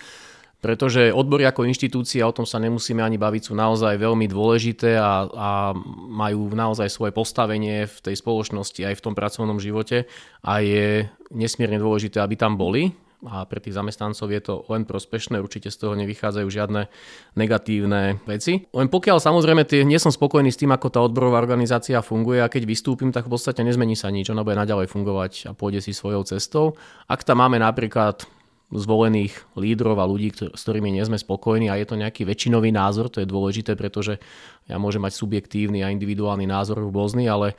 pretože 0.58 1.14
odbory 1.14 1.46
ako 1.46 1.70
inštitúcia, 1.70 2.26
o 2.26 2.34
tom 2.34 2.50
sa 2.50 2.58
nemusíme 2.58 3.02
ani 3.02 3.22
baviť, 3.22 3.50
sú 3.50 3.54
naozaj 3.54 4.02
veľmi 4.02 4.26
dôležité 4.26 4.98
a, 4.98 5.30
a 5.30 5.50
majú 6.10 6.50
naozaj 6.50 6.90
svoje 6.90 7.14
postavenie 7.14 7.86
v 7.86 7.98
tej 8.02 8.16
spoločnosti 8.18 8.82
aj 8.82 8.98
v 8.98 9.04
tom 9.04 9.14
pracovnom 9.14 9.62
živote 9.62 10.10
a 10.42 10.54
je 10.66 11.06
nesmierne 11.30 11.78
dôležité, 11.78 12.18
aby 12.18 12.34
tam 12.34 12.58
boli 12.58 12.90
a 13.26 13.50
pre 13.50 13.58
tých 13.58 13.74
zamestnancov 13.74 14.30
je 14.30 14.42
to 14.46 14.62
len 14.70 14.86
prospešné, 14.86 15.42
určite 15.42 15.74
z 15.74 15.78
toho 15.82 15.98
nevychádzajú 15.98 16.48
žiadne 16.54 16.86
negatívne 17.34 18.22
veci. 18.30 18.70
Len 18.70 18.88
pokiaľ 18.94 19.18
samozrejme 19.18 19.66
tie, 19.66 19.82
nie 19.82 19.98
som 19.98 20.14
spokojný 20.14 20.54
s 20.54 20.62
tým, 20.62 20.70
ako 20.70 20.88
tá 20.94 21.02
odborová 21.02 21.42
organizácia 21.42 21.98
funguje 22.06 22.46
a 22.46 22.52
keď 22.52 22.70
vystúpim, 22.70 23.10
tak 23.10 23.26
v 23.26 23.34
podstate 23.34 23.66
nezmení 23.66 23.98
sa 23.98 24.14
nič, 24.14 24.30
ona 24.30 24.46
bude 24.46 24.62
naďalej 24.62 24.94
fungovať 24.94 25.50
a 25.50 25.52
pôjde 25.58 25.82
si 25.82 25.98
svojou 25.98 26.30
cestou. 26.30 26.78
Ak 27.10 27.26
tam 27.26 27.42
máme 27.42 27.58
napríklad 27.58 28.30
zvolených 28.68 29.32
lídrov 29.56 29.96
a 29.96 30.10
ľudí, 30.10 30.36
s 30.36 30.62
ktorými 30.68 30.92
nie 30.92 31.04
sme 31.08 31.16
spokojní 31.16 31.72
a 31.72 31.80
je 31.80 31.88
to 31.88 31.96
nejaký 31.96 32.28
väčšinový 32.28 32.76
názor, 32.76 33.08
to 33.08 33.24
je 33.24 33.28
dôležité, 33.28 33.80
pretože 33.80 34.20
ja 34.68 34.76
môžem 34.76 35.00
mať 35.00 35.16
subjektívny 35.16 35.88
a 35.88 35.92
individuálny 35.92 36.44
názor 36.44 36.84
rôzny, 36.84 37.32
ale 37.32 37.56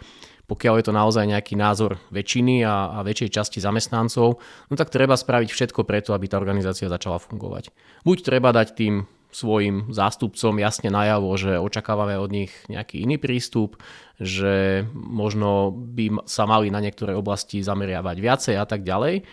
pokiaľ 0.49 0.81
je 0.81 0.85
to 0.89 0.97
naozaj 0.97 1.25
nejaký 1.29 1.57
názor 1.57 2.01
väčšiny 2.09 2.65
a, 2.65 3.01
a 3.01 3.05
väčšej 3.05 3.41
časti 3.41 3.59
zamestnancov, 3.61 4.41
no 4.41 4.75
tak 4.77 4.89
treba 4.89 5.17
spraviť 5.17 5.49
všetko 5.53 5.85
preto, 5.85 6.13
aby 6.13 6.29
tá 6.29 6.41
organizácia 6.41 6.89
začala 6.89 7.21
fungovať. 7.21 7.73
Buď 8.05 8.17
treba 8.25 8.53
dať 8.53 8.69
tým 8.77 9.05
svojim 9.29 9.93
zástupcom 9.93 10.57
jasne 10.57 10.89
najavo, 10.89 11.29
že 11.37 11.61
očakávame 11.61 12.17
od 12.17 12.33
nich 12.33 12.53
nejaký 12.73 13.05
iný 13.05 13.21
prístup, 13.21 13.77
že 14.17 14.89
možno 14.97 15.69
by 15.73 16.25
sa 16.25 16.49
mali 16.49 16.73
na 16.73 16.81
niektoré 16.81 17.13
oblasti 17.13 17.61
zameriavať 17.61 18.17
viacej 18.17 18.55
a 18.57 18.65
tak 18.65 18.89
ďalej. 18.89 19.29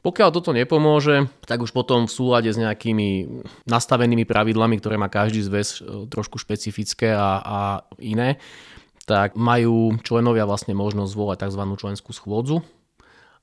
Pokiaľ 0.00 0.28
toto 0.32 0.56
nepomôže, 0.56 1.28
tak 1.44 1.60
už 1.60 1.76
potom 1.76 2.08
v 2.08 2.12
súlade 2.12 2.48
s 2.48 2.56
nejakými 2.56 3.28
nastavenými 3.68 4.24
pravidlami, 4.24 4.80
ktoré 4.80 4.96
má 4.96 5.12
každý 5.12 5.44
zväz 5.44 5.68
e, 5.84 6.08
trošku 6.08 6.40
špecifické 6.40 7.12
a, 7.12 7.30
a 7.44 7.58
iné, 8.00 8.40
tak 9.04 9.36
majú 9.36 10.00
členovia 10.00 10.48
vlastne 10.48 10.72
možnosť 10.72 11.10
zvolať 11.12 11.38
tzv. 11.44 11.62
členskú 11.76 12.10
schôdzu, 12.16 12.64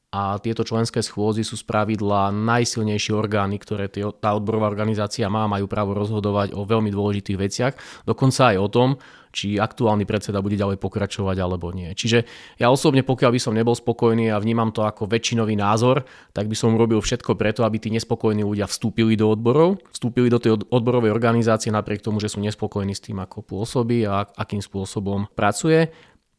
a 0.08 0.40
tieto 0.40 0.64
členské 0.64 1.04
schôzy 1.04 1.44
sú 1.44 1.60
spravidla 1.60 2.32
najsilnejšie 2.32 3.12
orgány, 3.12 3.60
ktoré 3.60 3.92
tá 3.92 4.30
odborová 4.32 4.72
organizácia 4.72 5.28
má, 5.28 5.52
majú 5.52 5.68
právo 5.68 5.92
rozhodovať 5.92 6.56
o 6.56 6.64
veľmi 6.64 6.88
dôležitých 6.88 7.38
veciach, 7.38 7.74
dokonca 8.08 8.56
aj 8.56 8.58
o 8.58 8.68
tom, 8.72 8.90
či 9.36 9.60
aktuálny 9.60 10.08
predseda 10.08 10.40
bude 10.40 10.56
ďalej 10.56 10.80
pokračovať 10.80 11.38
alebo 11.38 11.70
nie. 11.76 11.92
Čiže 11.92 12.24
ja 12.58 12.72
osobne, 12.72 13.04
pokiaľ 13.04 13.32
by 13.36 13.42
som 13.44 13.54
nebol 13.54 13.76
spokojný 13.76 14.32
a 14.32 14.40
vnímam 14.40 14.72
to 14.72 14.88
ako 14.88 15.06
väčšinový 15.06 15.60
názor, 15.60 16.08
tak 16.32 16.48
by 16.48 16.56
som 16.56 16.80
robil 16.80 17.04
všetko 17.04 17.36
preto, 17.36 17.68
aby 17.68 17.78
tí 17.78 17.92
nespokojní 17.94 18.42
ľudia 18.42 18.66
vstúpili 18.66 19.20
do 19.20 19.30
odborov, 19.30 19.84
vstúpili 19.92 20.32
do 20.32 20.40
tej 20.42 20.64
odborovej 20.72 21.12
organizácie 21.12 21.70
napriek 21.70 22.02
tomu, 22.02 22.24
že 22.24 22.32
sú 22.32 22.40
nespokojní 22.42 22.96
s 22.96 23.04
tým, 23.04 23.20
ako 23.22 23.44
pôsobí 23.46 24.08
a 24.08 24.26
akým 24.26 24.64
spôsobom 24.64 25.30
pracuje 25.36 25.92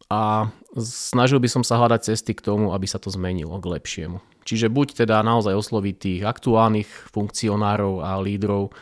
a 0.09 0.49
snažil 0.77 1.37
by 1.37 1.49
som 1.53 1.63
sa 1.65 1.77
hľadať 1.77 2.13
cesty 2.13 2.33
k 2.33 2.45
tomu, 2.45 2.73
aby 2.73 2.89
sa 2.89 2.97
to 2.97 3.13
zmenilo 3.13 3.61
k 3.61 3.71
lepšiemu. 3.77 4.19
Čiže 4.49 4.73
buď 4.73 5.05
teda 5.05 5.21
naozaj 5.21 5.53
osloviť 5.53 5.95
tých 6.01 6.23
aktuálnych 6.25 7.13
funkcionárov 7.13 8.01
a 8.01 8.17
lídrov 8.17 8.73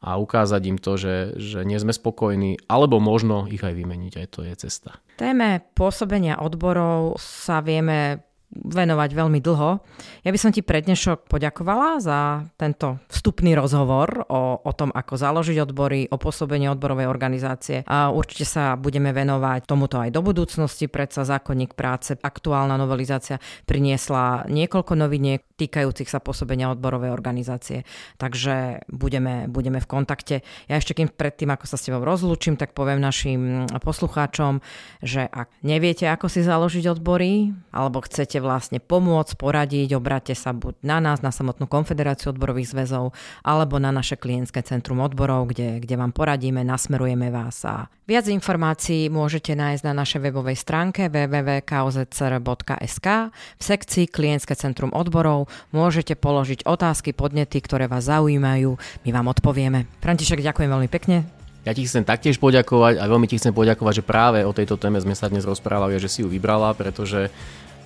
a 0.00 0.16
ukázať 0.16 0.62
im 0.64 0.78
to, 0.80 0.96
že, 0.96 1.36
že 1.36 1.60
nie 1.68 1.76
sme 1.76 1.92
spokojní, 1.92 2.64
alebo 2.64 2.96
možno 2.96 3.44
ich 3.44 3.60
aj 3.60 3.76
vymeniť, 3.76 4.12
aj 4.16 4.26
to 4.32 4.40
je 4.48 4.54
cesta. 4.56 4.96
Téme 5.20 5.60
pôsobenia 5.76 6.40
odborov 6.40 7.20
sa 7.20 7.60
vieme 7.60 8.29
venovať 8.50 9.10
veľmi 9.14 9.38
dlho. 9.38 9.78
Ja 10.26 10.30
by 10.34 10.38
som 10.38 10.50
ti 10.50 10.58
pre 10.60 10.82
dnešok 10.82 11.30
poďakovala 11.30 12.02
za 12.02 12.18
tento 12.58 12.98
vstupný 13.06 13.54
rozhovor 13.54 14.26
o, 14.26 14.58
o 14.58 14.72
tom, 14.74 14.90
ako 14.90 15.14
založiť 15.14 15.62
odbory, 15.62 16.10
o 16.10 16.18
pôsobení 16.18 16.66
odborovej 16.66 17.06
organizácie 17.06 17.86
a 17.86 18.10
určite 18.10 18.42
sa 18.42 18.74
budeme 18.74 19.14
venovať 19.14 19.70
tomuto 19.70 20.02
aj 20.02 20.10
do 20.10 20.20
budúcnosti. 20.26 20.90
Predsa 20.90 21.22
zákonník 21.22 21.78
práce, 21.78 22.18
aktuálna 22.18 22.74
novelizácia 22.74 23.38
priniesla 23.70 24.50
niekoľko 24.50 24.98
noviniek 24.98 25.46
týkajúcich 25.54 26.10
sa 26.10 26.18
pôsobenia 26.18 26.72
odborovej 26.74 27.14
organizácie. 27.14 27.86
Takže 28.18 28.82
budeme, 28.90 29.46
budeme 29.46 29.78
v 29.78 29.86
kontakte. 29.86 30.42
Ja 30.66 30.80
ešte 30.80 30.96
kým 30.98 31.12
predtým, 31.12 31.52
ako 31.52 31.68
sa 31.70 31.76
s 31.78 31.86
tebou 31.86 32.02
rozlúčim, 32.02 32.58
tak 32.58 32.74
poviem 32.74 32.98
našim 32.98 33.68
poslucháčom, 33.78 34.64
že 35.04 35.28
ak 35.28 35.52
neviete, 35.62 36.08
ako 36.08 36.26
si 36.32 36.40
založiť 36.42 36.88
odbory, 36.88 37.52
alebo 37.70 38.00
chcete 38.02 38.39
vlastne 38.40 38.80
pomôcť, 38.80 39.36
poradiť, 39.36 39.92
obráte 39.94 40.34
sa 40.34 40.56
buď 40.56 40.80
na 40.82 40.98
nás, 40.98 41.22
na 41.22 41.30
samotnú 41.30 41.68
Konfederáciu 41.68 42.34
odborových 42.34 42.72
zväzov, 42.72 43.12
alebo 43.46 43.78
na 43.78 43.92
naše 43.92 44.16
klientské 44.18 44.64
centrum 44.66 44.98
odborov, 45.04 45.54
kde, 45.54 45.78
kde 45.84 45.94
vám 45.94 46.10
poradíme, 46.10 46.64
nasmerujeme 46.64 47.30
vás 47.30 47.62
a 47.68 47.86
viac 48.10 48.26
informácií 48.26 49.06
môžete 49.06 49.54
nájsť 49.54 49.86
na 49.86 49.94
našej 50.02 50.26
webovej 50.26 50.58
stránke 50.58 51.06
www.kauzcr.sk 51.06 53.08
v 53.30 53.62
sekcii 53.62 54.10
Klientské 54.10 54.58
centrum 54.58 54.90
odborov 54.90 55.46
môžete 55.70 56.18
položiť 56.18 56.66
otázky, 56.66 57.14
podnety, 57.14 57.62
ktoré 57.62 57.86
vás 57.86 58.10
zaujímajú, 58.10 58.74
my 59.06 59.10
vám 59.14 59.30
odpovieme. 59.30 59.86
František, 60.02 60.42
ďakujem 60.42 60.66
veľmi 60.66 60.90
pekne. 60.90 61.22
Ja 61.60 61.76
ti 61.76 61.84
chcem 61.84 62.08
taktiež 62.08 62.40
poďakovať 62.40 62.96
a 62.96 63.04
veľmi 63.04 63.28
ti 63.28 63.36
chcem 63.36 63.52
poďakovať, 63.52 64.00
že 64.00 64.08
práve 64.08 64.38
o 64.48 64.56
tejto 64.56 64.80
téme 64.80 64.96
sme 64.96 65.12
sa 65.12 65.28
dnes 65.28 65.44
rozprávali 65.44 65.92
a 65.92 66.02
že 66.02 66.08
si 66.08 66.24
ju 66.24 66.28
vybrala, 66.32 66.72
pretože 66.72 67.28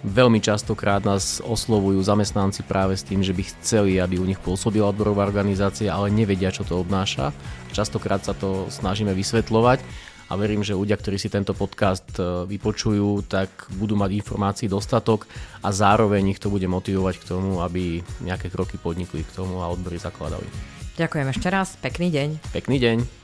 Veľmi 0.04 0.36
častokrát 0.36 1.00
nás 1.00 1.40
oslovujú 1.40 1.96
zamestnanci 2.04 2.60
práve 2.68 2.92
s 2.92 3.08
tým, 3.08 3.24
že 3.24 3.32
by 3.32 3.40
chceli, 3.56 3.96
aby 3.96 4.20
u 4.20 4.28
nich 4.28 4.36
pôsobila 4.36 4.92
odborová 4.92 5.24
organizácia, 5.24 5.88
ale 5.88 6.12
nevedia, 6.12 6.52
čo 6.52 6.60
to 6.60 6.76
obnáša. 6.76 7.32
Častokrát 7.72 8.20
sa 8.20 8.36
to 8.36 8.68
snažíme 8.68 9.16
vysvetľovať 9.16 9.80
a 10.28 10.32
verím, 10.36 10.60
že 10.60 10.76
ľudia, 10.76 11.00
ktorí 11.00 11.16
si 11.16 11.32
tento 11.32 11.56
podcast 11.56 12.04
e, 12.20 12.44
vypočujú, 12.44 13.24
tak 13.24 13.48
budú 13.80 13.96
mať 13.96 14.12
informácií 14.12 14.68
dostatok 14.68 15.24
a 15.64 15.72
zároveň 15.72 16.36
ich 16.36 16.40
to 16.40 16.52
bude 16.52 16.68
motivovať 16.68 17.24
k 17.24 17.28
tomu, 17.28 17.64
aby 17.64 18.04
nejaké 18.20 18.52
kroky 18.52 18.76
podnikli 18.76 19.24
k 19.24 19.32
tomu 19.32 19.64
a 19.64 19.72
odbory 19.72 19.96
zakladali. 19.96 20.44
Ďakujem 21.00 21.26
ešte 21.32 21.48
raz, 21.48 21.80
pekný 21.80 22.12
deň. 22.12 22.52
Pekný 22.52 22.76
deň. 22.76 23.23